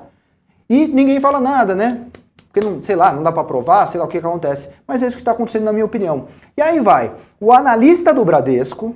E 0.69 0.87
ninguém 0.87 1.21
fala 1.21 1.41
nada, 1.41 1.75
né? 1.75 2.07
Porque 2.53 2.67
não, 2.67 2.83
sei 2.83 2.97
lá, 2.97 3.13
não 3.13 3.23
dá 3.23 3.31
para 3.31 3.45
provar, 3.45 3.87
sei 3.87 4.01
lá 4.01 4.07
o 4.07 4.09
que, 4.09 4.21
que 4.21 4.27
acontece. 4.27 4.71
Mas 4.87 5.03
é 5.03 5.07
isso 5.07 5.17
que 5.17 5.23
está 5.23 5.31
acontecendo 5.31 5.65
na 5.65 5.73
minha 5.73 5.85
opinião. 5.85 6.27
E 6.57 6.61
aí 6.61 6.81
vai, 6.81 7.13
o 7.41 7.53
analista 7.53 8.13
do 8.13 8.25
Bradesco, 8.25 8.95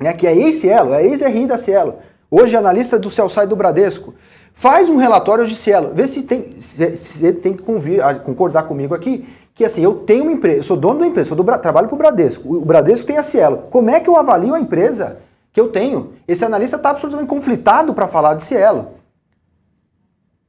né, 0.00 0.12
que 0.12 0.26
é 0.26 0.36
ex-Cielo, 0.36 0.92
é 0.92 1.06
ex-RI 1.06 1.46
da 1.46 1.56
Cielo, 1.56 1.94
hoje 2.28 2.56
é 2.56 2.58
analista 2.58 2.98
do 2.98 3.08
Cellside 3.08 3.46
do 3.46 3.54
Bradesco, 3.54 4.12
faz 4.52 4.90
um 4.90 4.96
relatório 4.96 5.46
de 5.46 5.54
Cielo, 5.54 5.92
vê 5.94 6.08
se 6.08 6.22
tem, 6.22 6.60
se, 6.60 6.96
se 6.96 7.32
tem 7.34 7.54
que 7.54 7.62
convir, 7.62 8.02
concordar 8.24 8.64
comigo 8.64 8.92
aqui, 8.92 9.24
que 9.54 9.64
assim, 9.64 9.82
eu 9.82 9.94
tenho 9.94 10.24
uma 10.24 10.32
empresa, 10.32 10.64
sou 10.64 10.76
dono 10.76 11.00
da 11.00 11.06
empresa, 11.06 11.28
sou 11.28 11.36
do, 11.36 11.58
trabalho 11.58 11.86
para 11.86 11.94
o 11.94 11.98
Bradesco, 11.98 12.56
o 12.56 12.64
Bradesco 12.64 13.06
tem 13.06 13.18
a 13.18 13.22
Cielo. 13.22 13.64
Como 13.70 13.88
é 13.88 14.00
que 14.00 14.10
eu 14.10 14.16
avalio 14.16 14.52
a 14.52 14.60
empresa 14.60 15.18
que 15.52 15.60
eu 15.60 15.68
tenho? 15.68 16.12
Esse 16.26 16.44
analista 16.44 16.76
está 16.76 16.90
absolutamente 16.90 17.28
conflitado 17.28 17.94
para 17.94 18.08
falar 18.08 18.34
de 18.34 18.42
Cielo. 18.42 18.95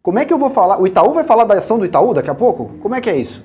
Como 0.08 0.20
é 0.20 0.24
que 0.24 0.32
eu 0.32 0.38
vou 0.38 0.50
falar? 0.50 0.80
O 0.80 0.88
Itaú 0.88 1.12
vai 1.12 1.26
falar 1.26 1.43
da 1.43 1.56
ação 1.56 1.78
do 1.78 1.86
Itaú 1.86 2.13
daqui 2.13 2.30
a 2.30 2.34
pouco? 2.34 2.72
Como 2.80 2.96
é 2.96 3.02
que 3.02 3.10
é 3.10 3.17
isso? 3.17 3.43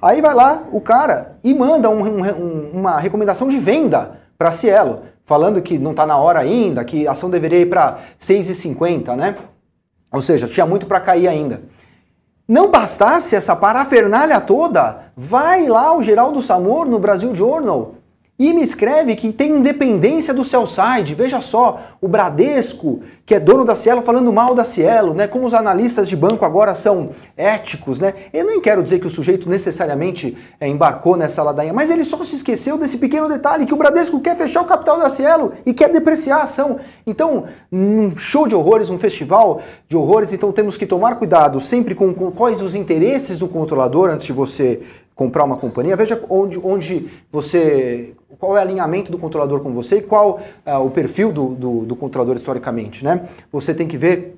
Aí 0.00 0.20
vai 0.20 0.36
lá 0.36 0.62
o 0.70 0.80
cara 0.80 1.36
e 1.42 1.52
manda 1.52 1.90
um, 1.90 2.00
um, 2.00 2.70
uma 2.74 2.96
recomendação 3.00 3.48
de 3.48 3.58
venda 3.58 4.16
para 4.38 4.52
Cielo, 4.52 5.00
falando 5.24 5.60
que 5.60 5.76
não 5.76 5.90
está 5.90 6.06
na 6.06 6.16
hora 6.16 6.38
ainda, 6.38 6.84
que 6.84 7.08
a 7.08 7.10
ação 7.10 7.28
deveria 7.28 7.58
ir 7.58 7.66
para 7.66 7.98
6,50, 8.20 9.16
né? 9.16 9.34
Ou 10.12 10.22
seja, 10.22 10.46
tinha 10.46 10.64
muito 10.64 10.86
para 10.86 11.00
cair 11.00 11.26
ainda. 11.26 11.62
Não 12.46 12.70
bastasse 12.70 13.34
essa 13.34 13.56
parafernália 13.56 14.40
toda, 14.40 15.10
vai 15.16 15.66
lá 15.66 15.92
o 15.92 16.02
Geraldo 16.02 16.40
Samor 16.40 16.86
no 16.88 17.00
Brasil 17.00 17.34
Journal 17.34 17.95
e 18.38 18.52
me 18.52 18.62
escreve 18.62 19.16
que 19.16 19.32
tem 19.32 19.52
independência 19.52 20.34
do 20.34 20.44
side. 20.44 21.14
Veja 21.14 21.40
só, 21.40 21.80
o 22.00 22.08
Bradesco, 22.08 23.00
que 23.24 23.34
é 23.34 23.40
dono 23.40 23.64
da 23.64 23.74
Cielo, 23.74 24.02
falando 24.02 24.30
mal 24.30 24.54
da 24.54 24.64
Cielo, 24.64 25.14
né? 25.14 25.26
Como 25.26 25.46
os 25.46 25.54
analistas 25.54 26.06
de 26.06 26.14
banco 26.14 26.44
agora 26.44 26.74
são 26.74 27.10
éticos, 27.36 27.98
né? 27.98 28.12
Eu 28.32 28.44
nem 28.44 28.60
quero 28.60 28.82
dizer 28.82 28.98
que 28.98 29.06
o 29.06 29.10
sujeito 29.10 29.48
necessariamente 29.48 30.36
é, 30.60 30.68
embarcou 30.68 31.16
nessa 31.16 31.42
ladainha, 31.42 31.72
mas 31.72 31.90
ele 31.90 32.04
só 32.04 32.22
se 32.22 32.36
esqueceu 32.36 32.76
desse 32.76 32.98
pequeno 32.98 33.26
detalhe, 33.28 33.64
que 33.64 33.72
o 33.72 33.76
Bradesco 33.76 34.20
quer 34.20 34.36
fechar 34.36 34.60
o 34.60 34.66
capital 34.66 34.98
da 34.98 35.08
Cielo 35.08 35.52
e 35.64 35.72
quer 35.72 35.88
depreciar 35.88 36.40
a 36.40 36.42
ação. 36.42 36.78
Então, 37.06 37.44
um 37.72 38.10
show 38.10 38.46
de 38.46 38.54
horrores, 38.54 38.90
um 38.90 38.98
festival 38.98 39.62
de 39.88 39.96
horrores, 39.96 40.32
então 40.32 40.52
temos 40.52 40.76
que 40.76 40.86
tomar 40.86 41.16
cuidado 41.16 41.58
sempre 41.58 41.94
com, 41.94 42.12
com 42.12 42.30
quais 42.30 42.60
os 42.60 42.74
interesses 42.74 43.38
do 43.38 43.48
controlador 43.48 44.10
antes 44.10 44.26
de 44.26 44.32
você 44.32 44.82
comprar 45.16 45.44
uma 45.44 45.56
companhia. 45.56 45.96
Veja 45.96 46.22
onde, 46.28 46.60
onde 46.62 47.10
você 47.32 48.14
qual 48.38 48.56
é 48.56 48.60
o 48.60 48.62
alinhamento 48.62 49.10
do 49.10 49.18
controlador 49.18 49.60
com 49.60 49.72
você 49.72 49.96
e 49.96 50.02
qual 50.02 50.40
uh, 50.66 50.78
o 50.84 50.90
perfil 50.90 51.32
do, 51.32 51.54
do, 51.54 51.86
do, 51.86 51.96
controlador 51.96 52.36
historicamente, 52.36 53.02
né? 53.02 53.26
Você 53.50 53.74
tem 53.74 53.88
que 53.88 53.96
ver 53.96 54.36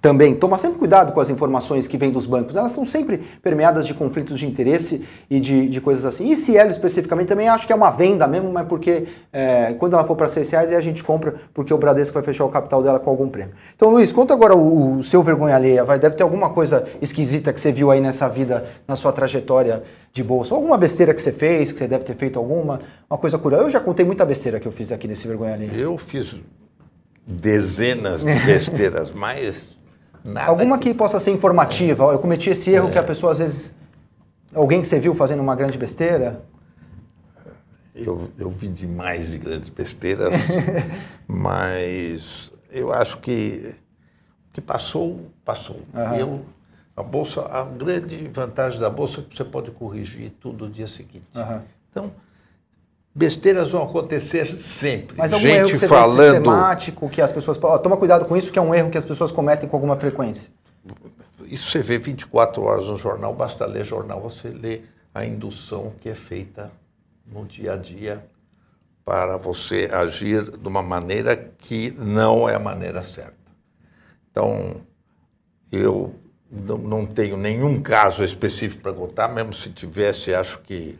também, 0.00 0.34
tomar 0.34 0.58
sempre 0.58 0.78
cuidado 0.78 1.12
com 1.12 1.20
as 1.20 1.30
informações 1.30 1.86
que 1.88 1.96
vêm 1.96 2.10
dos 2.10 2.26
bancos, 2.26 2.54
elas 2.54 2.70
estão 2.70 2.84
sempre 2.84 3.18
permeadas 3.42 3.86
de 3.86 3.94
conflitos 3.94 4.38
de 4.38 4.46
interesse 4.46 5.04
e 5.28 5.40
de, 5.40 5.68
de 5.68 5.80
coisas 5.80 6.04
assim. 6.04 6.30
E 6.30 6.36
Cielo 6.36 6.70
especificamente 6.70 7.28
também 7.28 7.48
acho 7.48 7.66
que 7.66 7.72
é 7.72 7.76
uma 7.76 7.90
venda 7.90 8.26
mesmo, 8.26 8.52
mas 8.52 8.66
porque 8.66 9.06
é, 9.32 9.74
quando 9.74 9.94
ela 9.94 10.04
for 10.04 10.16
para 10.16 10.28
6 10.28 10.50
reais 10.50 10.72
a 10.72 10.80
gente 10.80 11.02
compra 11.02 11.36
porque 11.52 11.72
o 11.72 11.78
Bradesco 11.78 12.14
vai 12.14 12.22
fechar 12.22 12.44
o 12.44 12.48
capital 12.48 12.82
dela 12.82 13.00
com 13.00 13.10
algum 13.10 13.28
prêmio. 13.28 13.54
Então 13.74 13.90
Luiz, 13.90 14.12
conta 14.12 14.34
agora 14.34 14.54
o, 14.54 14.98
o 14.98 15.02
seu 15.02 15.22
vergonha 15.22 15.56
alheia, 15.56 15.84
vai, 15.84 15.98
deve 15.98 16.16
ter 16.16 16.22
alguma 16.22 16.50
coisa 16.50 16.86
esquisita 17.00 17.52
que 17.52 17.60
você 17.60 17.72
viu 17.72 17.90
aí 17.90 18.00
nessa 18.00 18.28
vida, 18.28 18.66
na 18.86 18.96
sua 18.96 19.12
trajetória 19.12 19.82
de 20.12 20.22
bolsa? 20.22 20.54
Alguma 20.54 20.76
besteira 20.76 21.14
que 21.14 21.20
você 21.20 21.32
fez, 21.32 21.72
que 21.72 21.78
você 21.78 21.88
deve 21.88 22.04
ter 22.04 22.14
feito 22.14 22.38
alguma? 22.38 22.80
Uma 23.08 23.18
coisa 23.18 23.38
curiosa. 23.38 23.64
Eu 23.64 23.70
já 23.70 23.80
contei 23.80 24.04
muita 24.04 24.24
besteira 24.24 24.60
que 24.60 24.66
eu 24.66 24.72
fiz 24.72 24.92
aqui 24.92 25.08
nesse 25.08 25.26
Vergonha 25.26 25.54
ali. 25.54 25.70
Eu 25.74 25.96
fiz 25.98 26.36
dezenas 27.26 28.24
de 28.24 28.34
besteiras, 28.40 29.10
mas 29.12 29.77
nada. 30.24 30.50
Alguma 30.50 30.78
que... 30.78 30.90
que 30.90 30.94
possa 30.94 31.18
ser 31.20 31.30
informativa. 31.30 32.04
Eu 32.04 32.18
cometi 32.18 32.50
esse 32.50 32.70
erro 32.70 32.88
é. 32.88 32.92
que 32.92 32.98
a 32.98 33.02
pessoa 33.02 33.32
às 33.32 33.38
vezes. 33.38 33.74
Alguém 34.54 34.80
que 34.80 34.86
você 34.86 34.98
viu 34.98 35.14
fazendo 35.14 35.40
uma 35.40 35.54
grande 35.54 35.76
besteira? 35.76 36.42
Eu, 37.94 38.30
eu 38.38 38.50
vi 38.50 38.68
demais 38.68 39.30
de 39.30 39.38
grandes 39.38 39.68
besteiras, 39.68 40.32
mas 41.26 42.52
eu 42.70 42.92
acho 42.92 43.18
que 43.18 43.74
que 44.52 44.60
passou, 44.60 45.30
passou. 45.44 45.80
Uhum. 45.94 46.14
Eu 46.14 46.44
a 46.98 47.02
bolsa, 47.02 47.42
a 47.42 47.62
grande 47.62 48.26
vantagem 48.26 48.80
da 48.80 48.90
bolsa 48.90 49.20
é 49.20 49.22
que 49.22 49.36
você 49.36 49.44
pode 49.44 49.70
corrigir 49.70 50.32
tudo 50.40 50.66
no 50.66 50.72
dia 50.72 50.88
seguinte. 50.88 51.28
Uhum. 51.32 51.62
Então, 51.88 52.12
besteiras 53.18 53.72
vão 53.72 53.82
acontecer 53.82 54.46
sempre. 54.46 55.16
Mas 55.16 55.32
algum 55.32 55.42
Gente 55.42 55.58
erro 55.58 55.70
que 55.70 55.76
você 55.76 55.88
falando... 55.88 56.34
sistemático, 56.34 57.10
que 57.10 57.20
as 57.20 57.32
pessoas... 57.32 57.56
toma 57.56 57.96
cuidado 57.96 58.24
com 58.24 58.36
isso, 58.36 58.52
que 58.52 58.58
é 58.58 58.62
um 58.62 58.72
erro 58.72 58.90
que 58.90 58.98
as 58.98 59.04
pessoas 59.04 59.32
cometem 59.32 59.68
com 59.68 59.76
alguma 59.76 59.96
frequência. 59.96 60.52
Isso 61.44 61.68
você 61.68 61.82
vê 61.82 61.98
24 61.98 62.62
horas 62.62 62.86
no 62.86 62.96
jornal, 62.96 63.34
basta 63.34 63.66
ler 63.66 63.84
jornal, 63.84 64.20
você 64.20 64.48
lê 64.48 64.82
a 65.12 65.24
indução 65.24 65.92
que 66.00 66.08
é 66.08 66.14
feita 66.14 66.70
no 67.26 67.44
dia 67.44 67.72
a 67.72 67.76
dia 67.76 68.24
para 69.04 69.36
você 69.36 69.90
agir 69.92 70.56
de 70.56 70.68
uma 70.68 70.82
maneira 70.82 71.36
que 71.58 71.90
não 71.98 72.48
é 72.48 72.54
a 72.54 72.60
maneira 72.60 73.02
certa. 73.02 73.34
Então, 74.30 74.76
eu 75.72 76.14
não, 76.48 76.78
não 76.78 77.06
tenho 77.06 77.36
nenhum 77.36 77.80
caso 77.82 78.22
específico 78.22 78.82
para 78.82 78.92
contar, 78.92 79.26
mesmo 79.26 79.52
se 79.52 79.70
tivesse, 79.70 80.32
acho 80.32 80.60
que 80.60 80.96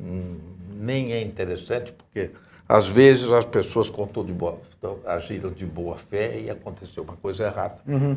hum, 0.00 0.38
nem 0.82 1.12
é 1.12 1.22
interessante, 1.22 1.92
porque 1.92 2.30
às 2.68 2.88
vezes 2.88 3.30
as 3.30 3.44
pessoas 3.44 3.88
de 3.88 4.32
boa, 4.32 4.58
agiram 5.06 5.50
de 5.50 5.64
boa 5.64 5.96
fé 5.96 6.40
e 6.40 6.50
aconteceu 6.50 7.02
uma 7.04 7.16
coisa 7.16 7.44
errada. 7.44 7.78
Uhum. 7.86 8.16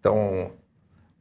Então, 0.00 0.52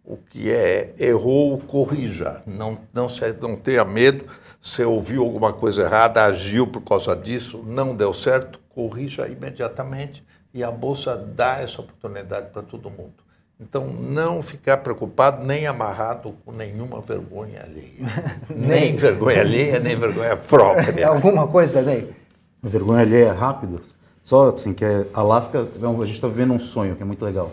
o 0.05 0.15
que 0.15 0.49
é 0.49 0.93
errou, 0.97 1.57
corrija. 1.59 2.41
Não, 2.47 2.79
não, 2.93 3.09
se, 3.09 3.33
não 3.33 3.57
tenha 3.57 3.83
medo. 3.83 4.25
Se 4.61 4.83
ouviu 4.83 5.23
alguma 5.23 5.51
coisa 5.51 5.83
errada, 5.83 6.23
agiu 6.23 6.65
por 6.65 6.81
causa 6.81 7.15
disso, 7.15 7.63
não 7.65 7.95
deu 7.95 8.13
certo, 8.13 8.59
corrija 8.69 9.27
imediatamente 9.27 10.23
e 10.53 10.63
a 10.63 10.71
Bolsa 10.71 11.15
dá 11.15 11.59
essa 11.59 11.81
oportunidade 11.81 12.49
para 12.51 12.61
todo 12.61 12.89
mundo. 12.89 13.26
Então, 13.59 13.87
não 13.87 14.43
ficar 14.43 14.77
preocupado 14.77 15.43
nem 15.43 15.65
amarrado 15.65 16.35
com 16.45 16.51
nenhuma 16.51 17.01
vergonha 17.01 17.63
alheia. 17.63 18.05
nem 18.55 18.95
vergonha 18.95 19.41
alheia, 19.41 19.79
nem 19.79 19.95
vergonha 19.95 20.37
própria. 20.37 21.07
Alguma 21.09 21.47
coisa, 21.47 21.81
Ney? 21.81 22.13
Vergonha 22.61 23.01
alheia 23.01 23.33
rápido. 23.33 23.81
Só 24.23 24.49
assim, 24.49 24.73
que 24.73 24.85
é 24.85 25.07
Alasca, 25.13 25.61
a 25.61 26.05
gente 26.05 26.11
está 26.11 26.27
vivendo 26.27 26.53
um 26.53 26.59
sonho, 26.59 26.95
que 26.95 27.01
é 27.01 27.05
muito 27.05 27.25
legal. 27.25 27.51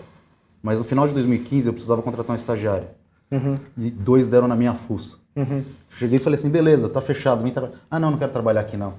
Mas 0.62 0.78
no 0.78 0.84
final 0.84 1.06
de 1.06 1.14
2015 1.14 1.68
eu 1.68 1.72
precisava 1.72 2.02
contratar 2.02 2.34
um 2.34 2.38
estagiário. 2.38 2.88
Uhum. 3.30 3.58
E 3.76 3.90
dois 3.90 4.26
deram 4.26 4.46
na 4.46 4.56
minha 4.56 4.74
fuça. 4.74 5.16
Uhum. 5.36 5.64
Cheguei 5.88 6.16
e 6.16 6.18
falei 6.18 6.38
assim, 6.38 6.50
beleza, 6.50 6.88
tá 6.88 7.00
fechado, 7.00 7.42
vem 7.42 7.52
trabalhar. 7.52 7.78
Ah, 7.90 7.98
não, 7.98 8.10
não 8.10 8.18
quero 8.18 8.32
trabalhar 8.32 8.60
aqui 8.60 8.76
não. 8.76 8.94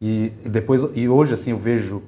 E, 0.00 0.32
e, 0.44 0.48
depois, 0.48 0.82
e 0.94 1.08
hoje 1.08 1.34
assim 1.34 1.50
eu 1.50 1.58
vejo 1.58 2.02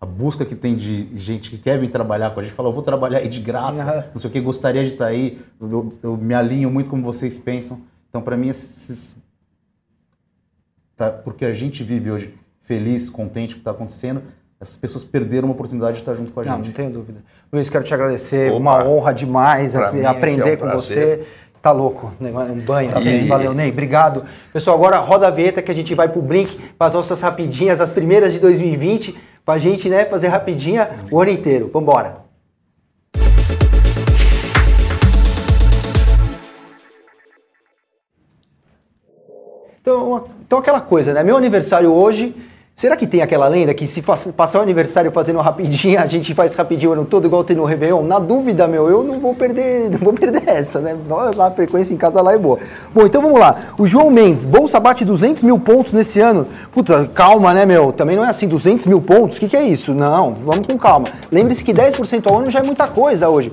a 0.00 0.04
busca 0.04 0.44
que 0.44 0.54
tem 0.54 0.76
de 0.76 1.18
gente 1.18 1.50
que 1.50 1.58
quer 1.58 1.78
vir 1.78 1.88
trabalhar 1.88 2.30
com 2.30 2.40
a 2.40 2.42
gente, 2.42 2.54
fala, 2.54 2.68
eu 2.68 2.72
vou 2.72 2.82
trabalhar 2.82 3.18
aí 3.18 3.28
de 3.28 3.40
graça, 3.40 3.84
uhum. 3.84 4.02
não 4.14 4.20
sei 4.20 4.28
o 4.28 4.32
que, 4.32 4.40
gostaria 4.40 4.84
de 4.84 4.92
estar 4.92 5.06
aí, 5.06 5.40
eu, 5.60 5.92
eu 6.02 6.16
me 6.16 6.34
alinho 6.34 6.70
muito 6.70 6.90
como 6.90 7.02
vocês 7.02 7.38
pensam. 7.38 7.80
Então, 8.08 8.20
para 8.20 8.36
mim, 8.36 8.48
esses, 8.48 9.16
pra, 10.96 11.10
porque 11.10 11.44
a 11.44 11.52
gente 11.52 11.82
vive 11.82 12.10
hoje 12.10 12.34
feliz, 12.62 13.08
contente 13.08 13.54
com 13.54 13.60
o 13.60 13.62
que 13.62 13.62
está 13.62 13.70
acontecendo, 13.70 14.22
essas 14.60 14.76
pessoas 14.76 15.04
perderam 15.04 15.48
uma 15.48 15.54
oportunidade 15.54 15.94
de 15.94 16.02
estar 16.02 16.14
junto 16.14 16.32
com 16.32 16.40
a 16.40 16.44
gente. 16.44 16.52
Não, 16.52 16.64
não 16.64 16.72
tenho 16.72 16.90
dúvida. 16.90 17.20
Luiz, 17.52 17.68
quero 17.68 17.84
te 17.84 17.92
agradecer. 17.92 18.50
Opa, 18.50 18.58
uma 18.58 18.84
honra 18.84 19.12
demais 19.12 19.74
aprender 19.76 20.52
é 20.52 20.54
um 20.54 20.56
com 20.56 20.70
você. 20.70 21.26
Tá 21.60 21.72
louco, 21.72 22.12
né? 22.20 22.30
um 22.30 22.60
banho 22.60 22.96
assim. 22.96 23.26
Valeu, 23.26 23.52
Ney. 23.52 23.70
Obrigado. 23.70 24.24
Pessoal, 24.52 24.76
agora 24.76 24.98
roda 24.98 25.26
a 25.26 25.30
vinheta 25.30 25.60
que 25.60 25.70
a 25.70 25.74
gente 25.74 25.94
vai 25.94 26.08
pro 26.08 26.22
Blink 26.22 26.58
para 26.78 26.86
as 26.86 26.94
nossas 26.94 27.20
rapidinhas, 27.20 27.80
as 27.80 27.90
primeiras 27.90 28.32
de 28.32 28.38
2020, 28.38 29.18
para 29.46 29.54
a 29.54 29.58
gente 29.58 29.88
né, 29.88 30.04
fazer 30.04 30.26
rapidinha 30.26 30.90
o 31.08 31.22
ano 31.22 31.30
inteiro. 31.30 31.70
Vamos 31.72 31.88
embora. 31.88 32.26
Então, 39.80 40.28
então, 40.44 40.58
aquela 40.58 40.80
coisa, 40.80 41.14
né? 41.14 41.22
Meu 41.22 41.36
aniversário 41.36 41.92
hoje 41.92 42.34
Será 42.78 42.94
que 42.94 43.06
tem 43.06 43.22
aquela 43.22 43.48
lenda 43.48 43.72
que 43.72 43.86
se 43.86 44.02
passar 44.02 44.58
o 44.58 44.60
aniversário 44.60 45.10
fazendo 45.10 45.40
rapidinho, 45.40 45.96
a 45.98 46.06
gente 46.06 46.34
faz 46.34 46.54
rapidinho 46.54 46.90
o 46.90 46.92
ano 46.92 47.06
todo, 47.06 47.26
igual 47.26 47.42
tem 47.42 47.56
no 47.56 47.64
Réveillon? 47.64 48.02
Na 48.02 48.18
dúvida, 48.18 48.68
meu, 48.68 48.86
eu 48.90 49.02
não 49.02 49.18
vou 49.18 49.34
perder, 49.34 49.88
não 49.88 49.98
vou 49.98 50.12
perder 50.12 50.42
essa, 50.46 50.78
né? 50.78 50.94
A 51.38 51.50
frequência 51.50 51.94
em 51.94 51.96
casa 51.96 52.20
lá 52.20 52.34
é 52.34 52.38
boa. 52.38 52.58
Bom, 52.94 53.06
então 53.06 53.22
vamos 53.22 53.40
lá. 53.40 53.56
O 53.78 53.86
João 53.86 54.10
Mendes, 54.10 54.44
Bolsa 54.44 54.78
bate 54.78 55.06
200 55.06 55.42
mil 55.42 55.58
pontos 55.58 55.94
nesse 55.94 56.20
ano. 56.20 56.46
Puta, 56.70 57.08
calma, 57.14 57.54
né, 57.54 57.64
meu? 57.64 57.92
Também 57.92 58.14
não 58.14 58.22
é 58.22 58.28
assim, 58.28 58.46
200 58.46 58.84
mil 58.84 59.00
pontos? 59.00 59.38
O 59.38 59.40
que, 59.40 59.48
que 59.48 59.56
é 59.56 59.64
isso? 59.64 59.94
Não, 59.94 60.34
vamos 60.34 60.66
com 60.66 60.76
calma. 60.76 61.08
Lembre-se 61.32 61.64
que 61.64 61.72
10% 61.72 62.30
ao 62.30 62.40
ano 62.40 62.50
já 62.50 62.58
é 62.58 62.62
muita 62.62 62.86
coisa 62.86 63.30
hoje. 63.30 63.50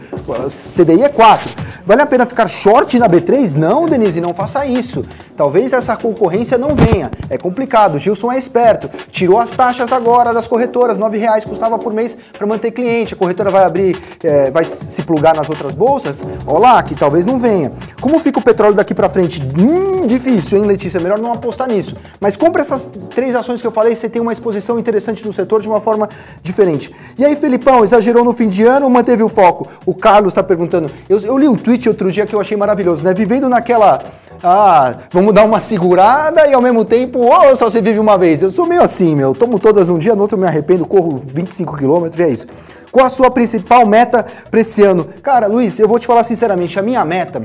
CDI 0.49 1.03
é 1.03 1.07
4. 1.07 1.49
Vale 1.85 2.01
a 2.01 2.05
pena 2.05 2.25
ficar 2.25 2.49
short 2.49 2.99
na 2.99 3.07
B3? 3.07 3.55
Não, 3.55 3.85
Denise, 3.85 4.19
não 4.19 4.33
faça 4.33 4.65
isso. 4.65 5.01
Talvez 5.35 5.73
essa 5.73 5.95
concorrência 5.95 6.57
não 6.57 6.75
venha. 6.75 7.11
É 7.29 7.37
complicado. 7.37 7.99
Gilson 7.99 8.31
é 8.31 8.37
esperto 8.37 8.89
tirou 9.11 9.39
as 9.39 9.51
taxas 9.51 9.91
agora 9.91 10.33
das 10.33 10.47
corretoras, 10.47 10.97
R$ 10.97 11.17
reais 11.17 11.45
custava 11.45 11.77
por 11.77 11.93
mês 11.93 12.17
para 12.37 12.45
manter 12.45 12.71
cliente. 12.71 13.13
A 13.13 13.17
corretora 13.17 13.49
vai 13.49 13.63
abrir, 13.63 13.97
é, 14.23 14.51
vai 14.51 14.65
se 14.65 15.01
plugar 15.03 15.35
nas 15.35 15.49
outras 15.49 15.75
bolsas? 15.75 16.23
Olá, 16.45 16.81
que 16.83 16.95
talvez 16.95 17.25
não 17.25 17.39
venha. 17.39 17.71
Como 18.01 18.19
fica 18.19 18.39
o 18.39 18.41
petróleo 18.41 18.73
daqui 18.73 18.93
para 18.93 19.09
frente? 19.09 19.41
Hum, 19.57 20.07
difícil, 20.07 20.57
hein, 20.57 20.65
Letícia? 20.65 20.99
Melhor 20.99 21.19
não 21.19 21.31
apostar 21.31 21.67
nisso. 21.67 21.95
Mas 22.19 22.35
compre 22.35 22.61
essas 22.61 22.89
três 23.13 23.35
ações 23.35 23.61
que 23.61 23.67
eu 23.67 23.71
falei, 23.71 23.95
você 23.95 24.09
tem 24.09 24.21
uma 24.21 24.33
exposição 24.33 24.79
interessante 24.79 25.25
no 25.25 25.31
setor 25.31 25.61
de 25.61 25.67
uma 25.67 25.79
forma 25.79 26.09
diferente. 26.41 26.93
E 27.17 27.23
aí, 27.23 27.35
Felipão, 27.35 27.83
exagerou 27.83 28.23
no 28.23 28.33
fim 28.33 28.47
de 28.47 28.63
ano 28.63 28.85
ou 28.85 28.91
manteve 28.91 29.23
o 29.23 29.29
foco? 29.29 29.67
O 29.85 29.93
Carlos 29.93 30.31
está 30.31 30.43
perguntando. 30.43 30.89
Eu, 31.07 31.19
eu 31.19 31.37
li 31.37 31.47
um 31.47 31.55
tweet 31.55 31.87
outro 31.87 32.11
dia 32.11 32.25
que 32.25 32.35
eu 32.35 32.41
achei 32.41 32.57
maravilhoso, 32.57 33.03
né? 33.03 33.13
Vivendo 33.13 33.47
naquela 33.47 34.01
ah, 34.43 34.95
vamos 35.09 35.33
dar 35.33 35.45
uma 35.45 35.61
segurada 35.61 36.45
e 36.45 36.53
ao 36.53 36.61
mesmo 36.61 36.83
tempo, 36.83 37.19
oh, 37.25 37.55
só 37.55 37.69
você 37.69 37.81
vive 37.81 37.97
uma 37.97 38.17
vez. 38.17 38.41
Eu 38.41 38.51
sou 38.51 38.65
meio 38.65 38.81
assim, 38.81 39.15
meu. 39.15 39.33
Tomo 39.33 39.57
todas 39.57 39.87
um 39.87 39.97
dia, 39.97 40.15
no 40.15 40.21
outro 40.21 40.37
me 40.37 40.45
arrependo, 40.45 40.85
corro 40.85 41.21
25 41.25 41.77
quilômetros 41.77 42.19
e 42.19 42.23
é 42.23 42.29
isso. 42.29 42.47
Qual 42.91 43.05
a 43.05 43.09
sua 43.09 43.31
principal 43.31 43.85
meta 43.85 44.25
para 44.51 44.59
esse 44.59 44.83
ano? 44.83 45.07
Cara, 45.23 45.47
Luiz, 45.47 45.79
eu 45.79 45.87
vou 45.87 45.97
te 45.97 46.05
falar 46.05 46.23
sinceramente, 46.23 46.77
a 46.77 46.81
minha 46.81 47.05
meta 47.05 47.41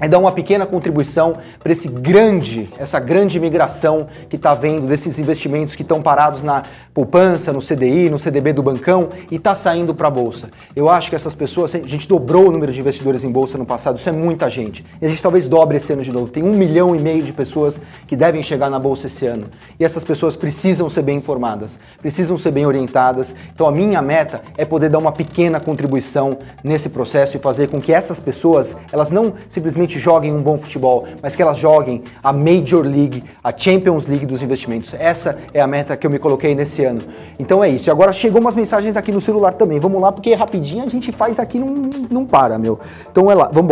é 0.00 0.08
dar 0.08 0.18
uma 0.18 0.32
pequena 0.32 0.66
contribuição 0.66 1.34
para 1.62 1.72
esse 1.72 1.88
grande, 1.88 2.72
essa 2.78 2.98
grande 2.98 3.38
migração 3.38 4.08
que 4.28 4.36
está 4.36 4.54
vendo 4.54 4.86
desses 4.86 5.18
investimentos 5.18 5.76
que 5.76 5.82
estão 5.82 6.00
parados 6.00 6.42
na 6.42 6.62
poupança, 6.94 7.52
no 7.52 7.60
CDI, 7.60 8.10
no 8.10 8.18
CDB 8.18 8.52
do 8.52 8.62
bancão 8.62 9.08
e 9.30 9.36
está 9.36 9.54
saindo 9.54 9.94
para 9.94 10.08
a 10.08 10.10
bolsa. 10.10 10.50
Eu 10.74 10.88
acho 10.88 11.10
que 11.10 11.16
essas 11.16 11.34
pessoas, 11.34 11.74
a 11.74 11.78
gente 11.78 12.08
dobrou 12.08 12.48
o 12.48 12.52
número 12.52 12.72
de 12.72 12.80
investidores 12.80 13.22
em 13.22 13.30
bolsa 13.30 13.58
no 13.58 13.66
passado, 13.66 13.96
isso 13.96 14.08
é 14.08 14.12
muita 14.12 14.48
gente. 14.48 14.84
E 15.00 15.06
a 15.06 15.08
gente 15.08 15.22
talvez 15.22 15.46
dobre 15.46 15.76
esse 15.76 15.92
ano 15.92 16.02
de 16.02 16.12
novo. 16.12 16.30
Tem 16.30 16.42
um 16.42 16.54
milhão 16.54 16.94
e 16.96 16.98
meio 16.98 17.22
de 17.22 17.32
pessoas 17.32 17.80
que 18.06 18.16
devem 18.16 18.42
chegar 18.42 18.70
na 18.70 18.78
bolsa 18.78 19.06
esse 19.06 19.26
ano. 19.26 19.44
E 19.78 19.84
essas 19.84 20.04
pessoas 20.04 20.36
precisam 20.36 20.88
ser 20.88 21.02
bem 21.02 21.18
informadas, 21.18 21.78
precisam 22.00 22.36
ser 22.38 22.50
bem 22.50 22.66
orientadas. 22.66 23.34
Então 23.54 23.66
a 23.66 23.72
minha 23.72 24.00
meta 24.00 24.42
é 24.56 24.64
poder 24.64 24.88
dar 24.88 24.98
uma 24.98 25.12
pequena 25.12 25.60
contribuição 25.60 26.38
nesse 26.64 26.88
processo 26.88 27.36
e 27.36 27.40
fazer 27.40 27.68
com 27.68 27.80
que 27.80 27.92
essas 27.92 28.18
pessoas, 28.18 28.76
elas 28.92 29.10
não 29.10 29.34
simplesmente 29.48 29.89
joguem 29.98 30.32
um 30.32 30.42
bom 30.42 30.58
futebol, 30.58 31.06
mas 31.22 31.34
que 31.34 31.42
elas 31.42 31.56
joguem 31.56 32.02
a 32.22 32.32
Major 32.32 32.84
League, 32.84 33.24
a 33.42 33.56
Champions 33.56 34.06
League 34.06 34.26
dos 34.26 34.42
investimentos. 34.42 34.94
Essa 34.98 35.38
é 35.54 35.60
a 35.60 35.66
meta 35.66 35.96
que 35.96 36.06
eu 36.06 36.10
me 36.10 36.18
coloquei 36.18 36.54
nesse 36.54 36.84
ano. 36.84 37.00
Então 37.38 37.64
é 37.64 37.68
isso. 37.68 37.88
E 37.88 37.90
agora 37.90 38.12
chegou 38.12 38.40
umas 38.40 38.54
mensagens 38.54 38.96
aqui 38.96 39.10
no 39.10 39.20
celular 39.20 39.54
também. 39.54 39.80
Vamos 39.80 40.00
lá, 40.00 40.12
porque 40.12 40.34
rapidinho 40.34 40.84
a 40.84 40.88
gente 40.88 41.12
faz 41.12 41.38
aqui, 41.38 41.58
não, 41.58 41.88
não 42.10 42.26
para, 42.26 42.58
meu. 42.58 42.78
Então 43.10 43.30
é 43.30 43.34
lá, 43.34 43.50
vamos. 43.52 43.70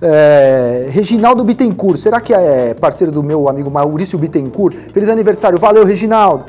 É, 0.00 0.88
Reginaldo 0.90 1.42
Bittencourt, 1.42 1.98
será 1.98 2.20
que 2.20 2.32
é 2.32 2.74
parceiro 2.74 3.12
do 3.12 3.22
meu 3.22 3.48
amigo 3.48 3.70
Maurício 3.70 4.18
Bittencourt? 4.18 4.74
Feliz 4.92 5.08
aniversário, 5.08 5.58
valeu, 5.58 5.84
Reginaldo. 5.84 6.44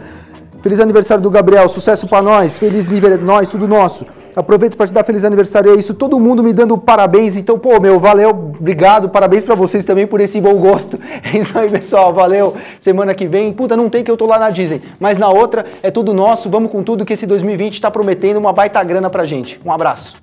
Feliz 0.63 0.80
aniversário 0.80 1.21
do 1.21 1.30
Gabriel, 1.30 1.67
sucesso 1.67 2.08
para 2.08 2.21
nós, 2.21 2.58
feliz 2.58 2.88
nível 2.88 3.17
nós, 3.17 3.49
tudo 3.49 3.67
nosso. 3.67 4.06
Aproveito 4.34 4.78
para 4.78 4.88
te 4.88 4.93
dar 4.93 5.04
feliz 5.04 5.26
aniversário, 5.26 5.73
é 5.73 5.76
isso, 5.78 5.93
todo 5.93 6.17
mundo 6.17 6.41
me 6.41 6.54
dando 6.54 6.78
parabéns, 6.78 7.36
então, 7.36 7.60
pô, 7.60 7.82
meu, 7.82 7.99
valeu, 7.99 8.30
obrigado, 8.30 9.10
parabéns 9.10 9.43
para 9.43 9.56
vocês 9.56 9.84
também 9.84 10.08
por 10.08 10.21
esse 10.21 10.39
bom 10.39 10.56
gosto. 10.56 10.97
É 11.21 11.38
isso 11.38 11.60
aí, 11.60 11.69
pessoal, 11.69 12.13
valeu. 12.13 12.56
Semana 12.80 13.13
que 13.13 13.28
vem, 13.28 13.52
puta, 13.52 13.76
não 13.76 13.89
tem 13.89 14.06
que 14.06 14.12
eu 14.12 14.15
tô 14.15 14.26
lá 14.26 14.39
na 14.39 14.49
Disney, 14.49 14.82
mas 15.02 15.17
na 15.17 15.28
outra 15.28 15.65
é 15.84 15.91
tudo 15.91 16.13
nosso, 16.13 16.49
vamos 16.49 16.71
com 16.71 16.82
tudo 16.82 17.04
que 17.04 17.12
esse 17.12 17.26
2020 17.26 17.73
está 17.73 17.91
prometendo 17.91 18.38
uma 18.38 18.54
baita 18.54 18.82
grana 18.86 19.10
pra 19.10 19.26
gente. 19.26 19.60
Um 19.65 19.71
abraço. 19.71 20.15